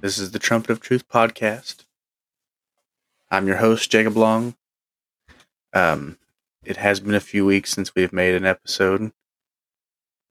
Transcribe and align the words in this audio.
This 0.00 0.18
is 0.18 0.30
the 0.30 0.38
Trumpet 0.38 0.70
of 0.70 0.80
Truth 0.80 1.08
podcast. 1.08 1.84
I'm 3.30 3.46
your 3.46 3.56
host, 3.58 3.90
Jacob 3.90 4.16
Long. 4.16 4.54
Um, 5.72 6.18
it 6.64 6.76
has 6.78 7.00
been 7.00 7.14
a 7.14 7.20
few 7.20 7.44
weeks 7.46 7.70
since 7.70 7.94
we've 7.94 8.12
made 8.12 8.34
an 8.34 8.44
episode. 8.46 9.12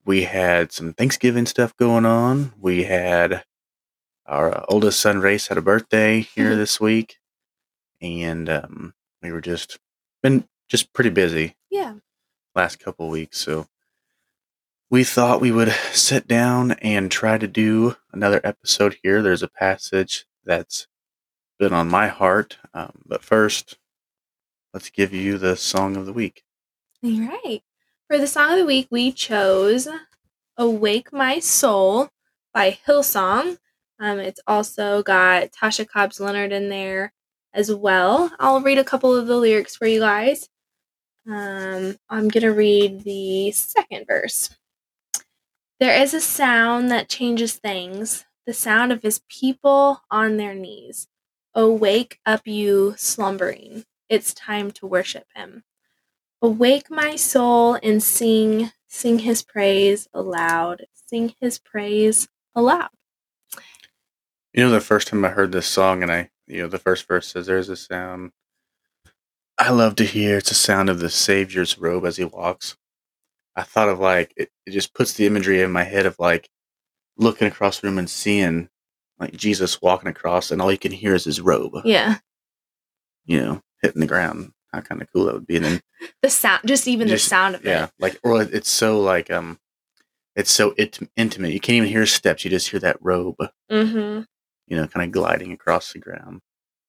We 0.05 0.23
had 0.23 0.71
some 0.71 0.93
Thanksgiving 0.93 1.45
stuff 1.45 1.75
going 1.77 2.05
on. 2.05 2.53
We 2.59 2.83
had 2.83 3.43
our 4.25 4.65
oldest 4.69 4.99
son, 4.99 5.19
Race, 5.19 5.47
had 5.47 5.57
a 5.57 5.61
birthday 5.61 6.21
here 6.21 6.55
this 6.55 6.79
week, 6.79 7.17
and 8.01 8.49
um, 8.49 8.93
we 9.21 9.31
were 9.31 9.41
just 9.41 9.77
been 10.21 10.45
just 10.67 10.93
pretty 10.93 11.09
busy 11.09 11.55
Yeah. 11.69 11.95
last 12.55 12.79
couple 12.79 13.05
of 13.05 13.11
weeks. 13.11 13.39
So 13.39 13.67
we 14.89 15.03
thought 15.03 15.41
we 15.41 15.51
would 15.51 15.71
sit 15.91 16.27
down 16.27 16.71
and 16.73 17.11
try 17.11 17.37
to 17.37 17.47
do 17.47 17.95
another 18.11 18.41
episode 18.43 18.97
here. 19.03 19.21
There's 19.21 19.43
a 19.43 19.47
passage 19.47 20.25
that's 20.43 20.87
been 21.59 21.73
on 21.73 21.89
my 21.89 22.07
heart. 22.07 22.57
Um, 22.73 23.01
but 23.05 23.23
first, 23.23 23.77
let's 24.73 24.89
give 24.89 25.13
you 25.13 25.37
the 25.37 25.55
song 25.55 25.95
of 25.95 26.05
the 26.05 26.13
week. 26.13 26.43
All 27.03 27.11
right. 27.11 27.61
For 28.07 28.17
the 28.17 28.27
song 28.27 28.53
of 28.53 28.57
the 28.57 28.65
week, 28.65 28.87
we 28.89 29.11
chose 29.11 29.87
Awake 30.57 31.13
My 31.13 31.39
Soul 31.39 32.09
by 32.53 32.79
Hillsong. 32.87 33.59
Um, 33.99 34.19
it's 34.19 34.39
also 34.47 35.03
got 35.03 35.51
Tasha 35.51 35.87
Cobbs 35.87 36.19
Leonard 36.19 36.51
in 36.51 36.69
there 36.69 37.13
as 37.53 37.71
well. 37.73 38.31
I'll 38.39 38.61
read 38.61 38.77
a 38.79 38.83
couple 38.83 39.15
of 39.15 39.27
the 39.27 39.37
lyrics 39.37 39.75
for 39.75 39.85
you 39.85 39.99
guys. 39.99 40.49
Um, 41.27 41.97
I'm 42.09 42.27
going 42.29 42.43
to 42.43 42.53
read 42.53 43.03
the 43.03 43.51
second 43.51 44.07
verse. 44.07 44.49
There 45.79 46.01
is 46.01 46.13
a 46.13 46.21
sound 46.21 46.91
that 46.91 47.07
changes 47.07 47.53
things, 47.55 48.25
the 48.45 48.53
sound 48.53 48.91
of 48.91 49.01
his 49.01 49.21
people 49.29 50.01
on 50.11 50.37
their 50.37 50.53
knees. 50.53 51.07
Oh, 51.55 51.71
Awake 51.71 52.19
up, 52.25 52.45
you 52.45 52.95
slumbering. 52.97 53.85
It's 54.09 54.33
time 54.33 54.71
to 54.71 54.85
worship 54.85 55.25
him. 55.35 55.63
Awake 56.41 56.91
my 56.91 57.15
soul 57.15 57.77
and 57.81 58.03
sing, 58.03 58.71
sing 58.87 59.19
his 59.19 59.41
praise 59.41 60.07
aloud. 60.13 60.85
Sing 61.07 61.33
his 61.39 61.59
praise 61.59 62.27
aloud. 62.53 62.89
You 64.53 64.65
know, 64.65 64.71
the 64.71 64.81
first 64.81 65.07
time 65.07 65.23
I 65.23 65.29
heard 65.29 65.51
this 65.51 65.67
song, 65.67 66.03
and 66.03 66.11
I, 66.11 66.29
you 66.47 66.61
know, 66.61 66.67
the 66.67 66.77
first 66.77 67.07
verse 67.07 67.27
says, 67.27 67.45
There's 67.45 67.69
a 67.69 67.75
sound 67.75 68.31
I 69.57 69.71
love 69.71 69.95
to 69.97 70.05
hear. 70.05 70.37
It's 70.37 70.49
the 70.49 70.55
sound 70.55 70.89
of 70.89 70.99
the 70.99 71.09
Savior's 71.09 71.77
robe 71.77 72.05
as 72.05 72.17
he 72.17 72.23
walks. 72.23 72.77
I 73.59 73.63
thought 73.63 73.89
of 73.89 73.99
like, 73.99 74.33
it, 74.37 74.49
it 74.65 74.71
just 74.71 74.93
puts 74.93 75.13
the 75.13 75.25
imagery 75.25 75.61
in 75.61 75.71
my 75.71 75.83
head 75.83 76.05
of 76.05 76.17
like 76.19 76.49
looking 77.17 77.47
across 77.47 77.79
the 77.79 77.87
room 77.87 77.97
and 77.99 78.09
seeing 78.09 78.69
like 79.19 79.33
Jesus 79.33 79.81
walking 79.81 80.07
across, 80.09 80.49
and 80.51 80.61
all 80.61 80.71
you 80.71 80.77
can 80.77 80.91
hear 80.93 81.13
is 81.13 81.25
his 81.25 81.41
robe, 81.41 81.73
Yeah. 81.83 82.17
you 83.25 83.39
know, 83.41 83.61
hitting 83.81 83.99
the 84.01 84.07
ground. 84.07 84.53
How 84.71 84.81
kind 84.81 85.01
of 85.01 85.11
cool 85.11 85.25
that 85.25 85.33
would 85.33 85.47
be. 85.47 85.55
And 85.57 85.65
then, 85.65 85.81
The 86.21 86.29
sound, 86.29 86.61
just 86.65 86.87
even 86.87 87.07
Just- 87.07 87.25
the 87.25 87.29
sound 87.29 87.55
of 87.55 87.65
yeah, 87.65 87.85
it. 87.85 87.91
like, 87.99 88.19
or 88.23 88.43
it's 88.43 88.69
so 88.69 88.99
like, 89.01 89.29
um, 89.31 89.59
it's 90.35 90.51
so 90.51 90.73
it- 90.77 90.99
intimate. 91.17 91.51
You 91.51 91.59
can't 91.59 91.75
even 91.75 91.89
hear 91.89 92.05
steps. 92.05 92.45
You 92.45 92.51
just 92.51 92.69
hear 92.69 92.79
that 92.79 92.97
robe, 93.01 93.35
Mm-hmm. 93.69 94.21
you 94.67 94.77
know, 94.77 94.87
kind 94.87 95.05
of 95.05 95.11
gliding 95.11 95.51
across 95.51 95.91
the 95.91 95.99
ground. 95.99 96.39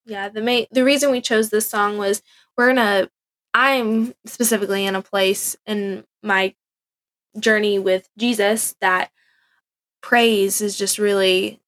Yeah. 0.04 0.28
The 0.28 0.42
main, 0.42 0.66
the 0.70 0.84
reason 0.84 1.10
we 1.10 1.20
chose 1.20 1.48
this 1.50 1.66
song 1.66 1.98
was 1.98 2.22
we're 2.56 2.68
gonna. 2.68 3.08
I'm 3.52 4.14
specifically 4.26 4.87
in 4.87 4.94
a 4.94 5.02
place 5.02 5.56
in 5.66 6.04
my 6.22 6.54
journey 7.38 7.78
with 7.78 8.08
Jesus 8.18 8.74
that 8.80 9.10
praise 10.02 10.58
has 10.60 10.76
just 10.76 10.98
really 10.98 11.60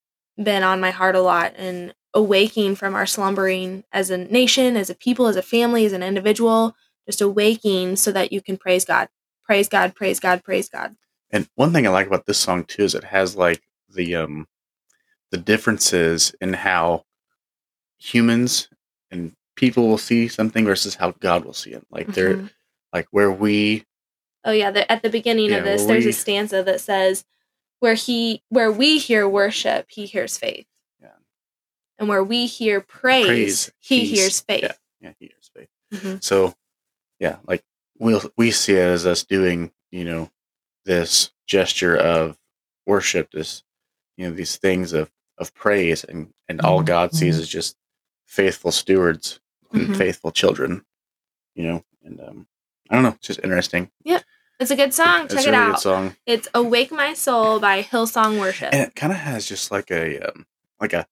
been 0.42 0.62
on 0.62 0.80
my 0.80 0.90
heart 0.90 1.14
a 1.14 1.20
lot 1.20 1.52
and 1.56 1.94
awaking 2.14 2.74
from 2.74 2.94
our 2.94 3.06
slumbering 3.06 3.84
as 3.92 4.10
a 4.10 4.18
nation, 4.18 4.76
as 4.76 4.90
a 4.90 4.94
people, 4.94 5.26
as 5.26 5.36
a 5.36 5.42
family, 5.42 5.84
as 5.84 5.92
an 5.92 6.02
individual, 6.02 6.74
just 7.06 7.20
awaking 7.20 7.96
so 7.96 8.12
that 8.12 8.32
you 8.32 8.40
can 8.40 8.56
praise 8.56 8.84
God. 8.84 9.08
Praise 9.44 9.68
God, 9.68 9.94
praise 9.94 10.20
God, 10.20 10.42
praise 10.44 10.68
God. 10.68 10.94
And 11.30 11.48
one 11.54 11.72
thing 11.72 11.86
I 11.86 11.90
like 11.90 12.06
about 12.06 12.26
this 12.26 12.38
song 12.38 12.64
too 12.64 12.84
is 12.84 12.94
it 12.94 13.04
has 13.04 13.36
like 13.36 13.62
the 13.88 14.16
um 14.16 14.46
the 15.30 15.38
differences 15.38 16.34
in 16.40 16.52
how 16.52 17.04
humans 17.98 18.68
and 19.10 19.32
people 19.56 19.88
will 19.88 19.98
see 19.98 20.28
something 20.28 20.64
versus 20.64 20.94
how 20.94 21.12
God 21.12 21.44
will 21.44 21.52
see 21.54 21.70
it. 21.72 21.86
Like 21.90 22.12
they're 22.12 22.36
Mhm. 22.36 22.50
like 22.92 23.06
where 23.10 23.30
we 23.30 23.84
Oh 24.44 24.52
yeah, 24.52 24.70
the, 24.70 24.90
at 24.90 25.02
the 25.02 25.10
beginning 25.10 25.50
Yeah, 25.50 25.58
of 25.58 25.64
this, 25.64 25.80
well, 25.80 25.88
there's 25.88 26.04
we- 26.04 26.10
a 26.10 26.14
stanza 26.14 26.62
that 26.64 26.80
says, 26.80 27.24
"Where 27.80 27.94
he, 27.94 28.42
where 28.48 28.72
we 28.72 28.98
hear 28.98 29.28
worship, 29.28 29.86
he 29.90 30.06
hears 30.06 30.36
faith, 30.38 30.66
Yeah. 31.00 31.10
and 31.98 32.08
where 32.08 32.24
we 32.24 32.46
hear 32.46 32.80
praise, 32.80 33.26
praise 33.26 33.72
he 33.78 34.04
hears 34.04 34.40
faith." 34.40 34.62
Yeah, 34.64 34.72
yeah, 35.00 35.12
he 35.18 35.26
hears 35.26 35.50
faith. 35.54 35.68
Mhm. 35.92 36.22
So 36.22 36.54
yeah, 37.20 37.38
like 37.46 37.64
we'll 37.98 38.22
we 38.36 38.50
see 38.50 38.74
it 38.74 38.78
as 38.80 39.06
us 39.06 39.24
doing, 39.24 39.72
you 39.92 40.04
know, 40.04 40.30
this 40.84 41.30
gesture 41.46 41.96
of 41.96 42.36
worship, 42.86 43.30
this 43.30 43.62
you 44.16 44.26
know, 44.28 44.34
these 44.34 44.56
things 44.56 44.92
of 44.92 45.10
of 45.38 45.54
praise 45.54 46.02
and 46.04 46.32
and 46.48 46.60
all 46.60 46.82
God 46.82 47.14
sees 47.14 47.38
is 47.38 47.48
just 47.48 47.76
faithful 48.26 48.72
stewards 48.72 49.38
and 49.72 49.88
Mhm. 49.88 49.96
faithful 49.96 50.32
children. 50.32 50.84
You 51.54 51.64
know, 51.64 51.84
and 52.02 52.20
um 52.20 52.48
I 52.90 52.94
don't 52.96 53.04
know, 53.04 53.10
it's 53.10 53.26
just 53.28 53.40
interesting. 53.44 53.90
It's 54.62 54.70
a 54.70 54.76
good 54.76 54.94
song. 54.94 55.26
Check 55.26 55.38
a 55.38 55.40
it 55.40 55.46
really 55.46 55.56
out. 55.56 55.70
good 55.72 55.80
song. 55.80 56.16
It's 56.24 56.46
"Awake 56.54 56.92
My 56.92 57.14
Soul" 57.14 57.58
by 57.58 57.82
Hillsong 57.82 58.38
Worship. 58.38 58.68
And 58.72 58.82
it 58.82 58.94
kind 58.94 59.12
of 59.12 59.18
has 59.18 59.44
just 59.44 59.72
like 59.72 59.90
a 59.90 60.20
um 60.20 60.46
like 60.80 60.92
a 60.92 61.04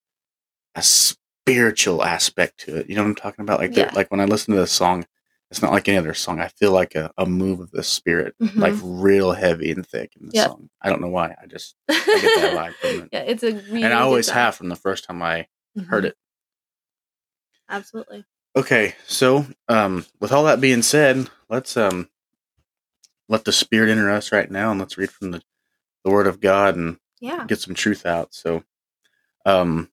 a 0.77 0.83
spiritual 0.83 2.05
aspect 2.05 2.61
to 2.61 2.77
it. 2.77 2.89
You 2.89 2.95
know 2.95 3.03
what 3.03 3.09
I'm 3.09 3.15
talking 3.17 3.43
about? 3.43 3.59
Like 3.59 3.77
Yeah. 3.77 3.91
like 3.93 4.09
when 4.13 4.21
I 4.21 4.25
listen 4.27 4.55
to 4.55 4.61
this 4.61 4.71
song, 4.71 5.05
it's 5.51 5.61
not 5.63 5.73
like 5.73 5.89
any 5.89 5.99
other 5.99 6.15
song. 6.15 6.39
I 6.41 6.47
feel 6.47 6.71
like 6.71 6.95
a, 6.95 7.11
a 7.19 7.27
move 7.27 7.59
of 7.59 7.73
the 7.73 7.83
spirit, 7.83 8.37
Mhm. 8.41 8.57
like 8.57 8.75
real 8.85 9.33
heavy 9.33 9.73
and 9.73 9.85
thick 9.85 10.13
in 10.21 10.29
the 10.29 10.33
Yep. 10.35 10.47
song. 10.47 10.71
I 10.81 10.89
don't 10.89 11.01
know 11.01 11.09
why. 11.09 11.35
I 11.43 11.47
just 11.47 11.75
I 11.89 11.95
get 11.95 12.41
that 12.41 12.57
vibe 12.57 12.75
from 12.75 13.03
it. 13.03 13.09
yeah, 13.13 13.21
it's 13.23 13.43
a 13.43 13.53
really 13.53 13.83
and 13.83 13.93
I 13.93 14.01
always 14.03 14.27
song. 14.27 14.35
have 14.37 14.55
from 14.55 14.69
the 14.69 14.77
first 14.77 15.03
time 15.05 15.21
I 15.23 15.49
heard 15.89 16.05
Mhm. 16.05 16.09
it. 16.11 16.17
Absolutely. 17.69 18.25
Okay, 18.55 18.95
so 19.09 19.47
um, 19.69 20.07
with 20.21 20.31
all 20.31 20.45
that 20.45 20.61
being 20.61 20.83
said, 20.83 21.29
let's 21.49 21.77
um, 21.77 22.09
let 23.31 23.47
the 23.47 23.53
Spirit 23.53 23.91
enter 23.91 24.11
us 24.11 24.33
right 24.33 24.51
now, 24.51 24.73
and 24.73 24.81
let's 24.81 24.99
read 24.99 25.11
from 25.13 25.33
the, 25.33 25.43
the 26.05 26.11
Word 26.13 26.29
of 26.29 26.41
God 26.41 26.77
and 26.77 26.99
Yeah. 27.21 27.47
get 27.47 27.61
some 27.61 27.75
truth 27.75 28.07
out. 28.07 28.35
So, 28.35 28.65
um, 29.47 29.91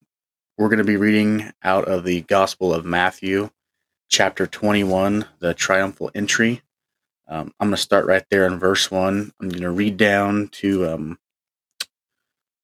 we're 0.57 0.69
going 0.69 0.79
to 0.79 0.85
be 0.85 0.97
reading 0.97 1.51
out 1.63 1.87
of 1.87 2.03
the 2.05 2.21
Gospel 2.23 2.73
of 2.73 2.85
Matthew, 2.85 3.51
chapter 4.09 4.47
twenty-one, 4.47 5.25
the 5.39 5.53
triumphal 5.53 6.11
entry. 6.15 6.63
Um, 7.27 7.53
I'm 7.59 7.69
going 7.69 7.75
to 7.77 7.81
start 7.81 8.07
right 8.07 8.25
there 8.31 8.45
in 8.47 8.59
verse 8.59 8.91
one. 8.91 9.33
I'm 9.41 9.49
going 9.49 9.61
to 9.63 9.71
read 9.71 9.97
down 9.97 10.49
to 10.53 10.87
um, 10.89 11.19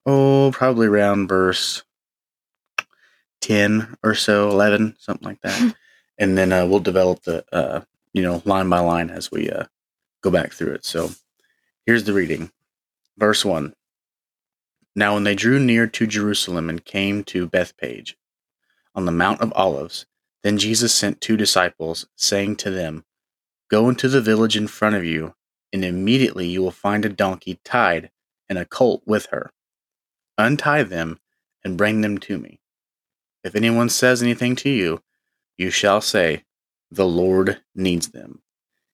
oh, 0.06 0.52
probably 0.54 0.88
around 0.88 1.28
verse 1.30 1.84
ten 3.42 3.96
or 4.04 4.16
so, 4.16 4.50
eleven, 4.52 4.96
something 5.00 5.28
like 5.28 5.42
that 5.42 5.62
and 6.20 6.38
then 6.38 6.54
uh, 6.54 6.66
we'll 6.68 6.82
develop 6.82 7.24
the 7.24 7.46
uh, 7.54 7.82
you 8.14 8.24
know 8.24 8.44
line 8.46 8.70
by 8.70 8.80
line 8.80 9.12
as 9.12 9.32
we 9.32 9.52
uh, 9.52 9.66
go 10.24 10.32
back 10.32 10.54
through 10.54 10.74
it. 10.74 10.86
So 10.86 11.12
here's 11.86 12.06
the 12.06 12.14
reading, 12.14 12.52
verse 13.18 13.46
one. 13.46 13.76
Now, 14.96 15.16
when 15.16 15.24
they 15.24 15.36
drew 15.36 15.60
near 15.60 15.88
to 15.88 16.08
Jerusalem 16.08 16.70
and 16.70 16.86
came 16.86 17.24
to 17.26 17.48
Bethphage 17.48 18.18
on 18.96 19.06
the 19.06 19.12
Mount 19.12 19.42
of 19.42 19.54
Olives, 19.56 20.06
then 20.44 20.58
Jesus 20.58 20.94
sent 20.94 21.22
two 21.22 21.38
disciples, 21.38 22.08
saying 22.16 22.58
to 22.58 22.72
them, 22.72 23.06
"Go 23.70 23.90
into 23.90 24.10
the 24.10 24.22
village 24.22 24.58
in 24.58 24.68
front 24.68 24.96
of 24.96 25.06
you, 25.06 25.36
and 25.74 25.86
immediately 25.86 26.48
you 26.48 26.62
will 26.64 26.72
find 26.72 27.06
a 27.06 27.10
donkey 27.10 27.60
tied 27.64 28.12
and 28.50 28.60
a 28.60 28.66
colt 28.66 29.04
with 29.06 29.28
her. 29.28 29.54
Untie 30.38 30.84
them 30.84 31.20
and 31.64 31.78
bring 31.78 32.02
them 32.02 32.18
to 32.20 32.38
me. 32.38 32.62
If 33.44 33.56
anyone 33.56 33.90
says 33.90 34.24
anything 34.24 34.56
to 34.58 34.70
you." 34.70 35.02
you 35.58 35.72
shall 35.72 36.02
say, 36.02 36.46
The 36.92 37.08
Lord 37.08 37.62
needs 37.76 38.10
them, 38.10 38.43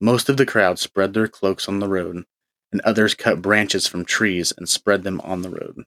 Most 0.00 0.28
of 0.28 0.36
the 0.36 0.46
crowd 0.46 0.78
spread 0.78 1.14
their 1.14 1.28
cloaks 1.28 1.68
on 1.68 1.80
the 1.80 1.88
road, 1.88 2.24
and 2.72 2.80
others 2.82 3.14
cut 3.14 3.40
branches 3.40 3.86
from 3.86 4.04
trees 4.04 4.52
and 4.56 4.68
spread 4.68 5.02
them 5.02 5.20
on 5.22 5.42
the 5.42 5.50
road. 5.50 5.84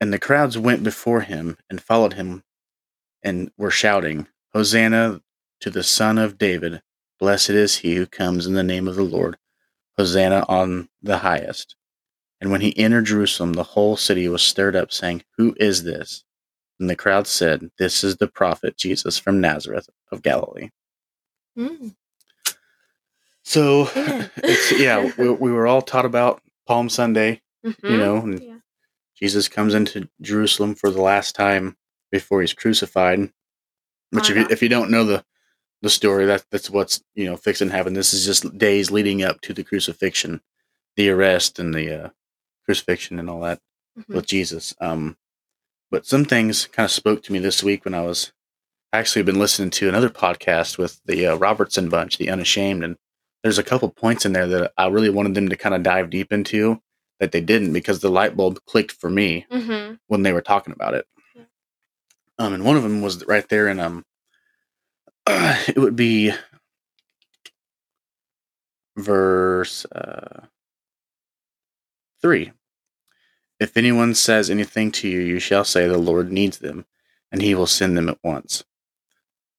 And 0.00 0.12
the 0.12 0.18
crowds 0.18 0.58
went 0.58 0.84
before 0.84 1.22
him 1.22 1.56
and 1.70 1.80
followed 1.80 2.14
him 2.14 2.42
and 3.22 3.50
were 3.56 3.70
shouting, 3.70 4.26
Hosanna 4.52 5.22
to 5.60 5.70
the 5.70 5.82
Son 5.82 6.18
of 6.18 6.38
David. 6.38 6.82
Blessed 7.18 7.50
is 7.50 7.76
he 7.78 7.96
who 7.96 8.06
comes 8.06 8.46
in 8.46 8.54
the 8.54 8.62
name 8.62 8.86
of 8.86 8.94
the 8.94 9.02
Lord. 9.02 9.38
Hosanna 9.96 10.44
on 10.48 10.88
the 11.02 11.18
highest. 11.18 11.76
And 12.40 12.50
when 12.50 12.60
he 12.60 12.76
entered 12.78 13.06
Jerusalem, 13.06 13.54
the 13.54 13.62
whole 13.62 13.96
city 13.96 14.28
was 14.28 14.42
stirred 14.42 14.76
up, 14.76 14.92
saying, 14.92 15.24
Who 15.38 15.56
is 15.58 15.84
this? 15.84 16.24
And 16.78 16.90
the 16.90 16.96
crowd 16.96 17.26
said, 17.26 17.70
This 17.78 18.04
is 18.04 18.18
the 18.18 18.28
prophet 18.28 18.76
Jesus 18.76 19.16
from 19.16 19.40
Nazareth 19.40 19.88
of 20.12 20.22
Galilee. 20.22 20.68
Mm. 21.58 21.94
So, 23.50 23.88
Yeah. 23.94 24.26
it's, 24.38 24.72
yeah, 24.78 25.12
we, 25.16 25.30
we 25.30 25.52
were 25.52 25.68
all 25.68 25.80
taught 25.80 26.04
about 26.04 26.42
Palm 26.66 26.88
Sunday, 26.88 27.40
Mhm. 27.64 27.90
you 27.90 27.96
know, 27.96 28.16
and 28.16 28.42
Yeah. 28.42 28.56
Jesus 29.16 29.46
comes 29.48 29.72
into 29.72 30.08
Jerusalem 30.20 30.74
for 30.74 30.90
the 30.90 31.00
last 31.00 31.36
time 31.36 31.76
before 32.10 32.40
he's 32.40 32.52
crucified. 32.52 33.30
Which, 34.10 34.30
Oh, 34.30 34.34
if 34.34 34.36
you, 34.36 34.46
if 34.50 34.62
you 34.62 34.68
don't 34.68 34.90
know 34.90 35.04
the 35.04 35.24
the 35.82 35.90
story, 35.90 36.26
that 36.26 36.44
that's 36.50 36.70
what's 36.70 37.04
you 37.14 37.26
know 37.26 37.36
fixing 37.36 37.68
to 37.68 37.74
happen. 37.76 37.92
This 37.94 38.12
is 38.14 38.24
just 38.26 38.56
days 38.58 38.90
leading 38.90 39.22
up 39.22 39.40
to 39.42 39.52
the 39.52 39.62
crucifixion, 39.62 40.40
the 40.96 41.10
arrest, 41.10 41.58
and 41.60 41.72
the 41.72 42.04
uh, 42.06 42.08
crucifixion, 42.64 43.18
and 43.20 43.30
all 43.30 43.40
that 43.42 43.60
Mhm. 43.96 44.14
with 44.16 44.26
Jesus. 44.26 44.74
Um, 44.80 45.16
but 45.90 46.04
some 46.06 46.24
things 46.24 46.66
kind 46.66 46.86
of 46.86 46.90
spoke 46.90 47.22
to 47.24 47.32
me 47.32 47.38
this 47.38 47.62
week 47.62 47.84
when 47.84 47.94
I 47.94 48.02
was 48.02 48.32
actually 48.92 49.22
been 49.22 49.38
listening 49.38 49.70
to 49.70 49.88
another 49.88 50.08
podcast 50.10 50.78
with 50.78 51.00
the 51.04 51.26
uh, 51.28 51.36
Robertson 51.36 51.88
bunch, 51.88 52.16
the 52.18 52.30
Unashamed, 52.30 52.82
and 52.82 52.96
there's 53.42 53.58
a 53.58 53.62
couple 53.64 53.88
points 53.90 54.24
in 54.26 54.32
there 54.32 54.46
that 54.46 54.72
I 54.76 54.88
really 54.88 55.10
wanted 55.10 55.34
them 55.34 55.48
to 55.48 55.56
kind 55.56 55.74
of 55.74 55.82
dive 55.82 56.10
deep 56.10 56.32
into 56.32 56.80
that 57.20 57.32
they 57.32 57.40
didn't 57.40 57.72
because 57.72 58.00
the 58.00 58.10
light 58.10 58.36
bulb 58.36 58.58
clicked 58.66 58.92
for 58.92 59.08
me 59.10 59.46
Mhm. 59.50 59.98
when 60.08 60.22
they 60.22 60.32
were 60.32 60.42
talking 60.42 60.72
about 60.72 60.94
it. 60.94 61.06
Yeah. 61.34 61.44
Um, 62.38 62.52
and 62.54 62.64
one 62.64 62.76
of 62.76 62.82
them 62.82 63.02
was 63.02 63.24
right 63.26 63.48
there 63.48 63.68
in 63.68 63.80
um, 63.80 64.04
it 65.26 65.76
would 65.76 65.96
be 65.96 66.32
verse 68.96 69.84
uh, 69.86 70.46
three. 72.20 72.52
If 73.58 73.76
anyone 73.76 74.14
says 74.14 74.50
anything 74.50 74.92
to 74.92 75.08
you, 75.08 75.20
you 75.20 75.38
shall 75.38 75.64
say 75.64 75.88
the 75.88 75.96
Lord 75.98 76.30
needs 76.30 76.58
them, 76.58 76.84
and 77.32 77.40
He 77.40 77.54
will 77.54 77.66
send 77.66 77.96
them 77.96 78.08
at 78.08 78.18
once. 78.22 78.64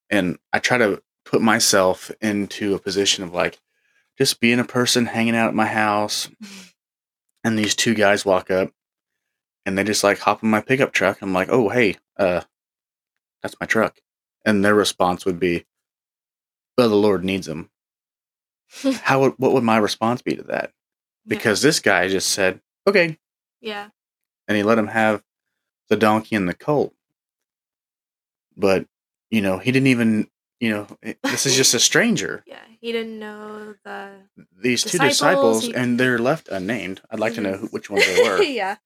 And 0.09 0.37
I 0.53 0.59
try 0.59 0.77
to 0.77 1.01
put 1.25 1.41
myself 1.41 2.11
into 2.21 2.75
a 2.75 2.79
position 2.79 3.23
of 3.23 3.33
like 3.33 3.59
just 4.17 4.39
being 4.39 4.59
a 4.59 4.63
person 4.63 5.05
hanging 5.05 5.35
out 5.35 5.49
at 5.49 5.55
my 5.55 5.67
house, 5.67 6.29
and 7.43 7.57
these 7.57 7.75
two 7.75 7.93
guys 7.93 8.25
walk 8.25 8.49
up 8.51 8.71
and 9.67 9.77
they 9.77 9.83
just 9.83 10.03
like 10.03 10.19
hop 10.19 10.41
in 10.41 10.49
my 10.49 10.61
pickup 10.61 10.93
truck. 10.93 11.21
I'm 11.21 11.33
like, 11.33 11.49
oh 11.51 11.67
hey, 11.67 11.97
uh, 12.17 12.41
that's 13.43 13.55
my 13.59 13.67
truck, 13.67 13.99
and 14.45 14.63
their 14.63 14.73
response 14.73 15.25
would 15.25 15.39
be, 15.39 15.65
well, 16.77 16.87
the 16.87 16.95
Lord 16.95 17.25
needs 17.25 17.47
them. 17.47 17.69
How 19.03 19.19
would 19.19 19.33
what 19.37 19.51
would 19.51 19.65
my 19.65 19.77
response 19.77 20.21
be 20.21 20.37
to 20.37 20.43
that? 20.43 20.71
Because 21.27 21.61
this 21.61 21.81
guy 21.81 22.07
just 22.07 22.29
said, 22.29 22.61
okay, 22.87 23.17
yeah. 23.59 23.89
and 24.47 24.55
he 24.55 24.63
let 24.63 24.79
him 24.79 24.87
have 24.87 25.21
the 25.89 25.97
donkey 25.97 26.37
and 26.37 26.47
the 26.47 26.53
colt. 26.53 26.93
But 28.55 28.85
you 29.29 29.41
know, 29.41 29.57
he 29.57 29.73
didn't 29.73 29.87
even. 29.87 30.29
You 30.59 30.69
know, 30.71 30.87
it- 31.03 31.19
this 31.23 31.45
is 31.45 31.55
just 31.55 31.73
a 31.73 31.79
stranger. 31.91 32.43
Yeah. 32.47 32.59
He 32.81 32.91
didn't 32.91 33.19
know 33.19 33.75
the 33.83 34.11
These 34.61 34.83
two 34.83 34.97
Disciples, 34.97 35.09
disciples, 35.61 35.63
he- 35.65 35.73
and 35.75 35.99
they're 35.99 36.19
left 36.19 36.47
unnamed. 36.49 37.01
I'd 37.11 37.19
like 37.19 37.33
to 37.35 37.41
know 37.41 37.53
Mhm. 37.53 37.59
who, 37.59 37.67
which 37.67 37.89
ones 37.89 38.05
they 38.05 38.23
were. 38.23 38.41
yeah. 38.43 38.77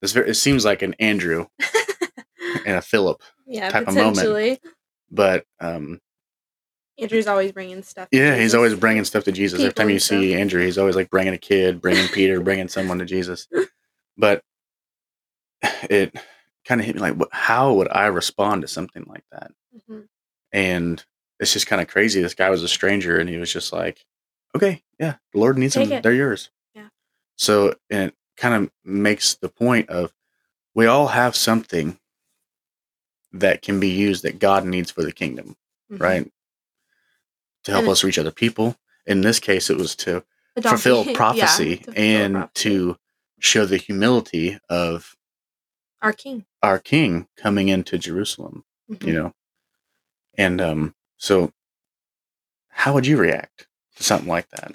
This 0.00 0.12
very, 0.12 0.30
it 0.30 0.34
seems 0.34 0.64
like 0.64 0.82
an 0.82 0.94
Andrew 0.98 1.46
and 2.66 2.76
a 2.76 2.82
Philip, 2.82 3.22
yeah, 3.46 3.70
type 3.70 3.88
of 3.88 3.94
moment. 3.94 4.60
but 5.10 5.46
um, 5.60 6.00
Andrew's 6.98 7.26
always 7.26 7.52
bringing 7.52 7.82
stuff. 7.82 8.10
to 8.10 8.16
Yeah, 8.16 8.36
he's 8.36 8.54
always 8.54 8.74
bringing 8.74 9.04
stuff 9.04 9.24
to 9.24 9.32
Jesus. 9.32 9.60
Every 9.60 9.72
time 9.72 9.90
you 9.90 9.98
stuff. 9.98 10.20
see 10.20 10.34
Andrew, 10.34 10.62
he's 10.62 10.78
always 10.78 10.94
like 10.96 11.10
bringing 11.10 11.32
a 11.34 11.38
kid, 11.38 11.80
bringing 11.80 12.06
Peter, 12.08 12.40
bringing 12.40 12.68
someone 12.68 12.98
to 12.98 13.04
Jesus. 13.04 13.48
But 14.16 14.42
it 15.90 16.14
kind 16.66 16.80
of 16.80 16.86
hit 16.86 16.96
me 16.96 17.00
like, 17.00 17.14
how 17.32 17.74
would 17.74 17.88
I 17.90 18.06
respond 18.06 18.62
to 18.62 18.68
something 18.68 19.04
like 19.08 19.24
that? 19.32 19.52
Mhm. 19.88 20.08
And 20.54 21.04
it's 21.40 21.52
just 21.52 21.66
kind 21.66 21.82
of 21.82 21.88
crazy. 21.88 22.22
This 22.22 22.34
guy 22.34 22.48
was 22.48 22.62
a 22.62 22.68
stranger, 22.68 23.18
and 23.18 23.28
he 23.28 23.36
was 23.38 23.52
just 23.52 23.72
like, 23.72 24.06
"Okay, 24.56 24.82
yeah, 25.00 25.16
the 25.32 25.38
Lord 25.40 25.58
needs 25.58 25.74
Take 25.74 25.88
them. 25.88 25.98
it. 25.98 26.02
They're 26.02 26.12
yours." 26.14 26.48
Yeah. 26.74 26.88
So 27.36 27.74
and 27.90 28.10
it 28.10 28.14
kind 28.36 28.54
of 28.54 28.70
makes 28.84 29.34
the 29.34 29.48
point 29.48 29.90
of 29.90 30.14
we 30.74 30.86
all 30.86 31.08
have 31.08 31.34
something 31.34 31.98
that 33.32 33.62
can 33.62 33.80
be 33.80 33.88
used 33.88 34.22
that 34.22 34.38
God 34.38 34.64
needs 34.64 34.90
for 34.92 35.02
the 35.02 35.10
kingdom 35.12 35.56
Mhm. 35.92 36.00
right? 36.00 36.32
To 37.64 37.70
help 37.72 37.82
And- 37.84 37.90
us 37.92 38.04
reach 38.04 38.18
other 38.18 38.30
people. 38.30 38.78
In 39.06 39.20
this 39.22 39.40
case, 39.40 39.68
it 39.70 39.76
was 39.76 39.96
to 39.96 40.24
fulfill 40.62 41.04
Yeah, 41.06 41.16
prophecy 41.16 41.76
to 41.78 41.84
fulfill 41.84 42.02
and 42.04 42.34
prophecy. 42.34 42.62
to 42.70 42.98
show 43.40 43.66
the 43.66 43.76
humility 43.76 44.58
of 44.68 45.16
our 46.00 46.12
king. 46.12 46.46
our 46.62 46.78
King 46.78 47.26
coming 47.36 47.68
into 47.68 47.98
Jerusalem. 47.98 48.64
Mhm. 48.90 49.06
You 49.06 49.12
know, 49.14 49.34
and 50.36 50.60
um, 50.60 50.94
so 51.16 51.52
how 52.68 52.94
would 52.94 53.06
you 53.06 53.16
react 53.16 53.66
to 53.96 54.02
something 54.02 54.28
like 54.28 54.48
that? 54.50 54.72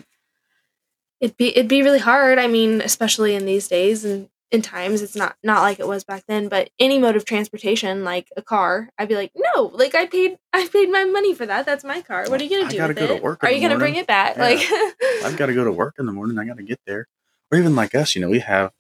It'd 1.19 1.37
be 1.37 1.49
it'd 1.49 1.67
be 1.67 1.83
really 1.83 1.99
hard. 1.99 2.39
I 2.39 2.47
mean, 2.47 2.81
especially 2.81 3.35
in 3.35 3.45
these 3.45 3.67
days 3.67 4.05
and 4.05 4.29
in 4.51 4.61
times, 4.61 5.01
it's 5.01 5.15
not 5.15 5.35
not 5.43 5.61
like 5.61 5.79
it 5.79 5.87
was 5.87 6.03
back 6.03 6.23
then. 6.27 6.47
But 6.47 6.69
any 6.79 6.97
mode 6.97 7.15
of 7.15 7.25
transportation, 7.25 8.03
like 8.03 8.29
a 8.37 8.41
car, 8.41 8.89
I'd 8.97 9.09
be 9.09 9.15
like, 9.15 9.31
no, 9.35 9.63
like 9.73 9.95
I 9.95 10.05
paid 10.05 10.37
I 10.53 10.67
paid 10.67 10.89
my 10.89 11.05
money 11.05 11.35
for 11.35 11.45
that. 11.45 11.65
That's 11.65 11.83
my 11.83 12.01
car. 12.01 12.25
What 12.29 12.39
are 12.41 12.43
you 12.43 12.49
gonna 12.49 12.65
I 12.65 12.71
do 12.71 12.77
gotta 12.77 12.93
with 12.93 12.97
go 12.97 13.17
to 13.17 13.21
work 13.21 13.43
Are 13.43 13.51
you 13.51 13.61
gonna 13.61 13.77
bring 13.77 13.95
it 13.95 14.07
back? 14.07 14.37
Yeah. 14.37 14.43
Like 14.43 14.59
I've 15.25 15.37
got 15.37 15.47
to 15.47 15.53
go 15.53 15.63
to 15.65 15.71
work 15.71 15.95
in 15.99 16.05
the 16.05 16.13
morning. 16.13 16.39
I 16.39 16.45
got 16.45 16.57
to 16.57 16.63
get 16.63 16.79
there. 16.85 17.07
Or 17.51 17.57
even 17.57 17.75
like 17.75 17.95
us, 17.95 18.15
you 18.15 18.21
know, 18.21 18.29
we 18.29 18.39
have 18.39 18.71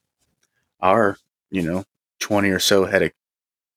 our, 0.79 1.17
you 1.51 1.61
know, 1.61 1.83
twenty 2.19 2.49
or 2.49 2.59
so 2.59 2.85
head 2.85 3.01
of, 3.01 3.11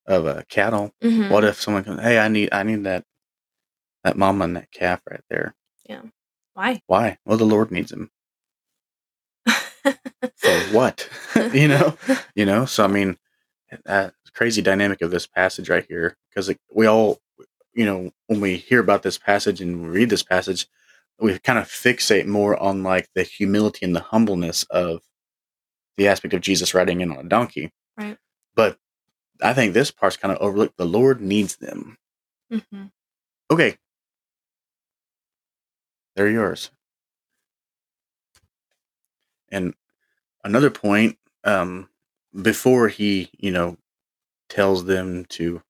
of 0.06 0.26
uh, 0.26 0.42
cattle. 0.48 0.92
Mhm. 1.02 1.30
What 1.30 1.44
if 1.44 1.60
someone 1.60 1.84
comes? 1.84 2.00
Hey, 2.00 2.18
I 2.18 2.28
need, 2.28 2.48
I 2.52 2.62
need 2.62 2.84
that, 2.84 3.04
that 4.04 4.16
mama 4.16 4.44
and 4.44 4.56
that 4.56 4.70
calf 4.72 5.00
right 5.08 5.22
there. 5.30 5.54
Yeah. 5.88 6.02
Why? 6.54 6.82
Why? 6.86 7.18
Well, 7.24 7.38
the 7.38 7.44
Lord 7.44 7.70
needs 7.70 7.90
them 7.90 8.10
for 9.46 10.52
what? 10.72 11.08
you 11.52 11.68
know, 11.68 11.96
you 12.34 12.44
know. 12.44 12.64
So 12.66 12.84
I 12.84 12.88
mean, 12.88 13.16
that 13.84 14.14
crazy 14.34 14.62
dynamic 14.62 15.02
of 15.02 15.10
this 15.10 15.26
passage 15.26 15.68
right 15.68 15.84
here, 15.88 16.16
because 16.30 16.52
we 16.74 16.86
all, 16.86 17.20
you 17.74 17.84
know, 17.84 18.10
when 18.26 18.40
we 18.40 18.56
hear 18.56 18.80
about 18.80 19.02
this 19.02 19.18
passage 19.18 19.60
and 19.60 19.82
we 19.82 19.88
read 19.88 20.10
this 20.10 20.22
passage, 20.22 20.66
we 21.20 21.38
kind 21.38 21.58
of 21.58 21.66
fixate 21.68 22.26
more 22.26 22.60
on 22.60 22.82
like 22.82 23.08
the 23.14 23.22
humility 23.22 23.84
and 23.84 23.94
the 23.94 24.00
humbleness 24.00 24.64
of 24.64 25.00
the 25.96 26.08
aspect 26.08 26.34
of 26.34 26.40
Jesus 26.40 26.74
riding 26.74 27.00
in 27.00 27.12
on 27.12 27.26
a 27.26 27.28
donkey. 27.28 27.70
Right. 27.96 28.16
But 28.54 28.78
I 29.42 29.54
think 29.54 29.74
this 29.74 29.90
part's 29.90 30.16
kind 30.16 30.32
of 30.34 30.38
overlooked. 30.40 30.76
The 30.76 30.86
Lord 30.86 31.20
needs 31.20 31.56
them. 31.56 31.98
Mhm. 32.50 32.92
Okay. 33.50 33.78
They're 36.14 36.28
yours. 36.28 36.70
And 39.50 39.74
another 40.44 40.70
point, 40.70 41.18
um, 41.44 41.88
before 42.40 42.88
he, 42.88 43.30
you 43.38 43.50
know, 43.50 43.76
tells 44.48 44.84
them 44.84 45.24
to 45.26 45.62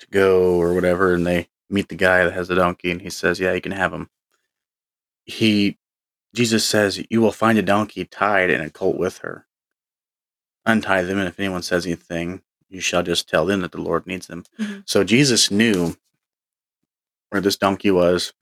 to 0.00 0.06
go 0.08 0.56
or 0.60 0.74
whatever, 0.74 1.14
and 1.14 1.26
they 1.26 1.48
meet 1.70 1.88
the 1.88 1.94
guy 1.96 2.24
that 2.24 2.32
has 2.32 2.48
the 2.48 2.54
donkey, 2.56 2.90
and 2.90 3.00
he 3.02 3.10
says, 3.10 3.40
"Yeah, 3.40 3.52
you 3.52 3.60
can 3.60 3.72
have 3.72 3.92
him." 3.92 4.10
He, 5.24 5.78
Jesus 6.34 6.66
says, 6.66 7.02
"You 7.10 7.20
will 7.20 7.32
find 7.32 7.58
a 7.58 7.62
donkey 7.62 8.04
tied 8.04 8.50
and 8.50 8.62
a 8.64 8.70
colt 8.70 8.96
with 8.96 9.18
her. 9.18 9.46
Untie 10.66 11.02
them, 11.02 11.18
and 11.18 11.28
if 11.28 11.38
anyone 11.38 11.62
says 11.62 11.86
anything, 11.86 12.42
you 12.74 12.80
shall 12.82 13.02
just 13.04 13.28
tell 13.28 13.46
them 13.46 13.62
that 13.62 13.72
the 13.72 13.80
Lord 13.82 14.06
needs 14.06 14.26
them." 14.28 14.44
Mhm. 14.60 14.84
So 14.86 15.04
Jesus 15.04 15.50
knew 15.50 15.96
where 17.30 17.40
this 17.42 17.56
donkey 17.56 17.90
was, 17.90 18.32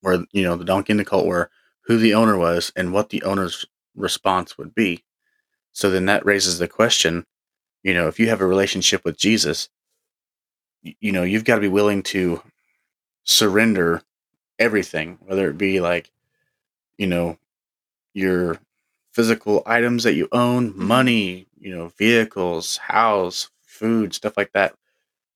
where 0.00 0.24
you 0.32 0.42
know 0.44 0.56
the 0.56 0.64
donkey 0.64 0.92
and 0.92 1.00
the 1.00 1.04
colt 1.04 1.26
were, 1.26 1.50
who 1.82 1.98
the 1.98 2.14
owner 2.14 2.36
was, 2.38 2.72
and 2.76 2.92
what 2.92 3.10
the 3.10 3.22
owner's 3.22 3.66
response 3.96 4.58
would 4.58 4.74
be. 4.74 5.04
So 5.72 5.90
then 5.90 6.06
that 6.06 6.26
raises 6.26 6.58
the 6.58 6.68
question, 6.68 7.26
you 7.84 7.94
know, 7.94 8.08
if 8.08 8.20
you 8.20 8.28
have 8.28 8.40
a 8.40 8.46
relationship 8.46 9.04
with 9.04 9.18
Jesus, 9.18 9.68
y- 10.84 10.96
you 11.00 11.12
know, 11.12 11.22
you've 11.22 11.44
got 11.44 11.56
to 11.56 11.60
be 11.60 11.68
willing 11.68 12.02
to 12.04 12.42
surrender 13.24 14.02
everything, 14.58 15.18
whether 15.26 15.50
it 15.50 15.58
be 15.58 15.80
like, 15.80 16.10
you 16.98 17.06
know, 17.06 17.38
your 18.14 18.58
physical 19.18 19.64
items 19.66 20.04
that 20.04 20.14
you 20.14 20.28
own, 20.30 20.72
money, 20.78 21.44
you 21.58 21.76
know, 21.76 21.88
vehicles, 21.98 22.76
house, 22.76 23.50
food, 23.64 24.14
stuff 24.14 24.36
like 24.36 24.52
that. 24.52 24.76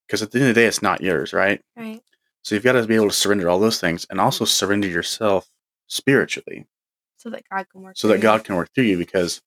Because 0.07 0.23
at 0.23 0.31
the 0.31 0.39
end 0.39 0.51
of 0.51 0.55
the 0.55 0.61
day, 0.61 0.69
it's 0.69 0.83
not 0.83 1.01
yours, 1.01 1.33
right? 1.33 1.61
Right. 1.77 2.01
So 2.43 2.55
you've 2.55 2.63
got 2.63 2.73
to 2.75 2.87
be 2.87 2.95
able 2.95 3.09
to 3.09 3.13
surrender 3.13 3.51
all 3.51 3.59
those 3.59 3.81
things 3.81 4.07
and 4.09 4.21
also 4.21 4.45
surrender 4.45 4.87
yourself 4.87 5.51
spiritually 5.89 6.69
So 7.17 7.29
that 7.31 7.43
God 7.51 7.67
can 7.73 7.83
work. 7.83 7.97
so 7.97 8.07
that 8.07 8.15
through 8.15 8.19
you. 8.19 8.23
God 8.23 8.45
can 8.45 8.55
work 8.55 8.71
through 8.73 8.85
you 8.85 8.99
because 8.99 9.43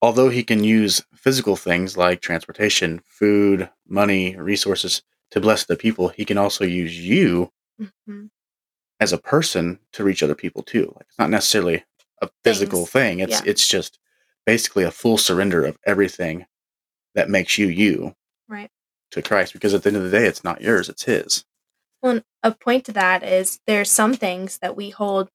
although 0.00 0.30
he 0.30 0.42
can 0.42 0.64
use 0.64 1.04
physical 1.14 1.56
things 1.56 1.98
like 1.98 2.22
transportation, 2.22 3.02
food, 3.04 3.68
money, 3.86 4.34
resources 4.36 5.02
to 5.32 5.42
bless 5.42 5.66
the 5.66 5.76
people, 5.76 6.08
he 6.08 6.24
can 6.24 6.38
also 6.38 6.64
use 6.64 6.98
you 6.98 7.50
hmm 7.78 8.28
as 8.98 9.12
a 9.12 9.18
person 9.18 9.78
to 9.92 10.04
reach 10.04 10.22
other 10.22 10.34
people 10.34 10.62
too. 10.62 10.90
Like 10.96 11.06
it's 11.08 11.18
not 11.18 11.28
necessarily 11.30 11.84
a 12.20 12.28
physical 12.44 12.80
Things. 12.86 12.90
thing. 12.90 13.20
It's 13.20 13.40
Yeah. 13.40 13.50
it's 13.50 13.66
just 13.68 13.98
basically 14.46 14.84
a 14.84 14.90
full 14.90 15.18
surrender 15.18 15.64
of 15.64 15.78
everything 15.86 16.46
that 17.14 17.28
makes 17.30 17.58
you 17.58 17.66
you 17.68 18.14
Right. 18.48 18.70
to 19.12 19.22
Christ. 19.22 19.52
Because 19.52 19.74
at 19.74 19.82
the 19.82 19.88
end 19.90 19.96
of 19.96 20.02
the 20.04 20.10
day, 20.10 20.26
it's 20.26 20.44
not 20.44 20.60
yours; 20.60 20.88
it's 20.88 21.04
His. 21.04 21.44
Well, 22.02 22.22
a 22.42 22.52
point 22.52 22.84
to 22.86 22.92
that 22.92 23.22
is 23.22 23.60
there's 23.66 23.90
some 23.90 24.14
things 24.14 24.58
that 24.62 24.76
we 24.76 24.90
hold 24.90 25.30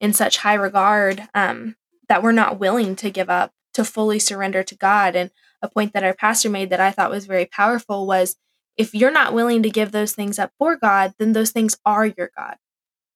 in 0.00 0.12
such 0.12 0.38
high 0.38 0.54
regard 0.54 1.28
um, 1.34 1.76
that 2.08 2.22
we're 2.22 2.32
not 2.32 2.58
willing 2.58 2.96
to 2.96 3.10
give 3.10 3.30
up 3.30 3.52
to 3.74 3.84
fully 3.84 4.18
surrender 4.18 4.62
to 4.64 4.76
God. 4.76 5.14
And 5.14 5.30
a 5.62 5.68
point 5.68 5.92
that 5.92 6.02
our 6.04 6.14
pastor 6.14 6.50
made 6.50 6.70
that 6.70 6.80
I 6.80 6.90
thought 6.90 7.10
was 7.10 7.26
very 7.26 7.46
powerful 7.46 8.06
was 8.06 8.36
if 8.76 8.94
you're 8.94 9.10
not 9.12 9.32
willing 9.34 9.62
to 9.64 9.70
give 9.70 9.92
those 9.92 10.12
things 10.12 10.38
up 10.38 10.52
for 10.58 10.76
God, 10.76 11.14
then 11.18 11.32
those 11.32 11.50
things 11.50 11.76
are 11.84 12.06
your 12.06 12.30
God. 12.36 12.56